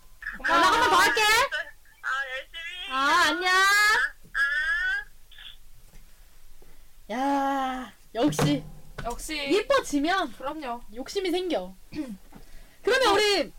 연락 0.48 0.74
한번 0.74 0.90
더 0.90 0.96
할게. 0.98 1.22
아, 1.22 2.10
열심히. 2.30 2.92
아 2.92 3.24
안녕. 3.30 3.52
아. 7.10 7.14
야 7.14 7.94
역시 8.16 8.64
역시 9.06 9.50
이뻐지면 9.50 10.34
그럼요. 10.34 10.82
욕심이 10.94 11.32
생겨. 11.32 11.76
그러면 12.84 13.14
우리 13.16 13.52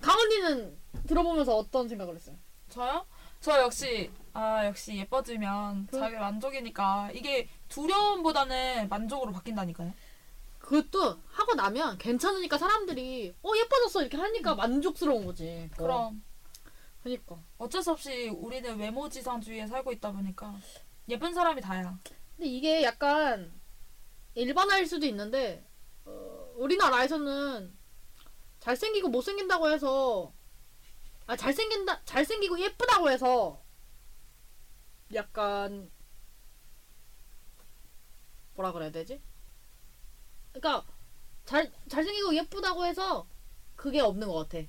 강언니는 0.00 0.76
들어보면서 1.06 1.56
어떤 1.56 1.88
생각을 1.88 2.14
했어요? 2.16 2.36
저요? 2.70 3.06
저 3.40 3.60
역시 3.60 4.10
아 4.34 4.66
역시 4.66 4.96
예뻐지면 4.96 5.86
그- 5.86 5.98
자기 5.98 6.16
만족이니까 6.16 7.10
이게 7.14 7.48
두려움보다는 7.68 8.88
만족으로 8.88 9.32
바뀐다니까요. 9.32 9.94
그것도 10.58 11.18
하고 11.28 11.54
나면 11.54 11.98
괜찮으니까 11.98 12.58
사람들이 12.58 13.34
어 13.42 13.50
예뻐졌어 13.56 14.00
이렇게 14.00 14.16
하니까 14.16 14.54
만족스러운 14.56 15.24
거지. 15.24 15.44
음. 15.46 15.70
그럼 15.76 16.24
그니까. 17.02 17.36
어쩔 17.58 17.82
수 17.82 17.92
없이 17.92 18.28
우리는 18.28 18.76
외모 18.78 19.08
지상주의에 19.08 19.66
살고 19.66 19.92
있다 19.92 20.10
보니까 20.12 20.54
예쁜 21.10 21.32
사람이 21.32 21.60
다야. 21.60 21.96
근데 22.36 22.48
이게 22.48 22.82
약간 22.82 23.52
일반화일 24.34 24.86
수도 24.86 25.06
있는데 25.06 25.64
어, 26.06 26.52
우리나라에서는 26.56 27.72
잘생기고 28.58 29.08
못생긴다고 29.10 29.70
해서 29.70 30.32
아 31.26 31.36
잘생긴다 31.36 32.02
잘생기고 32.04 32.58
예쁘다고 32.58 33.10
해서 33.10 33.62
약간 35.14 35.90
뭐라 38.54 38.72
그래야 38.72 38.90
되지? 38.90 39.20
그러니까 40.52 40.84
잘 41.44 41.70
잘생기고 41.88 42.34
예쁘다고 42.36 42.84
해서 42.86 43.26
그게 43.76 44.00
없는 44.00 44.28
것 44.28 44.48
같아. 44.48 44.66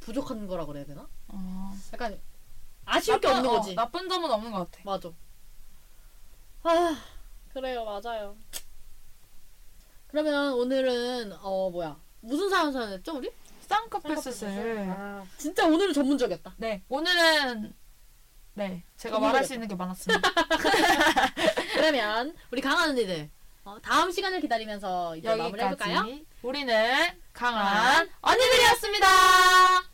부족한 0.00 0.46
거라 0.46 0.66
그래야 0.66 0.84
되나? 0.84 1.08
어. 1.28 1.72
약간 1.92 2.20
아쉬울 2.84 3.20
게 3.20 3.28
없는 3.28 3.48
어, 3.48 3.52
거지. 3.52 3.74
나쁜 3.74 4.08
점은 4.08 4.30
없는 4.30 4.50
것 4.50 4.70
같아. 4.70 4.82
맞아. 4.84 5.10
아, 6.64 6.96
그래요, 7.52 7.84
맞아요. 7.84 8.36
그러면 10.08 10.52
오늘은 10.54 11.32
어 11.40 11.70
뭐야 11.70 11.98
무슨 12.20 12.50
사연 12.50 12.70
사연했죠 12.72 13.16
우리? 13.16 13.32
쌍꺼풀 13.62 14.16
수술. 14.18 14.48
아, 14.90 15.24
진짜 15.38 15.66
오늘은 15.66 15.94
전문적이었다. 15.94 16.54
네 16.58 16.82
오늘은 16.88 17.74
네 18.54 18.82
제가. 18.96 19.18
말할 19.18 19.44
수 19.44 19.54
있는 19.54 19.66
게 19.68 19.74
많았습니다. 19.74 20.30
그러면 21.74 22.34
우리 22.50 22.60
강한 22.60 22.90
언니들 22.90 23.30
어, 23.64 23.78
다음 23.82 24.10
시간을 24.10 24.40
기다리면서 24.40 25.16
이제 25.16 25.28
마무리해볼까요? 25.28 26.06
우리는 26.42 27.06
강한 27.32 28.08
언니들이었습니다. 28.20 29.06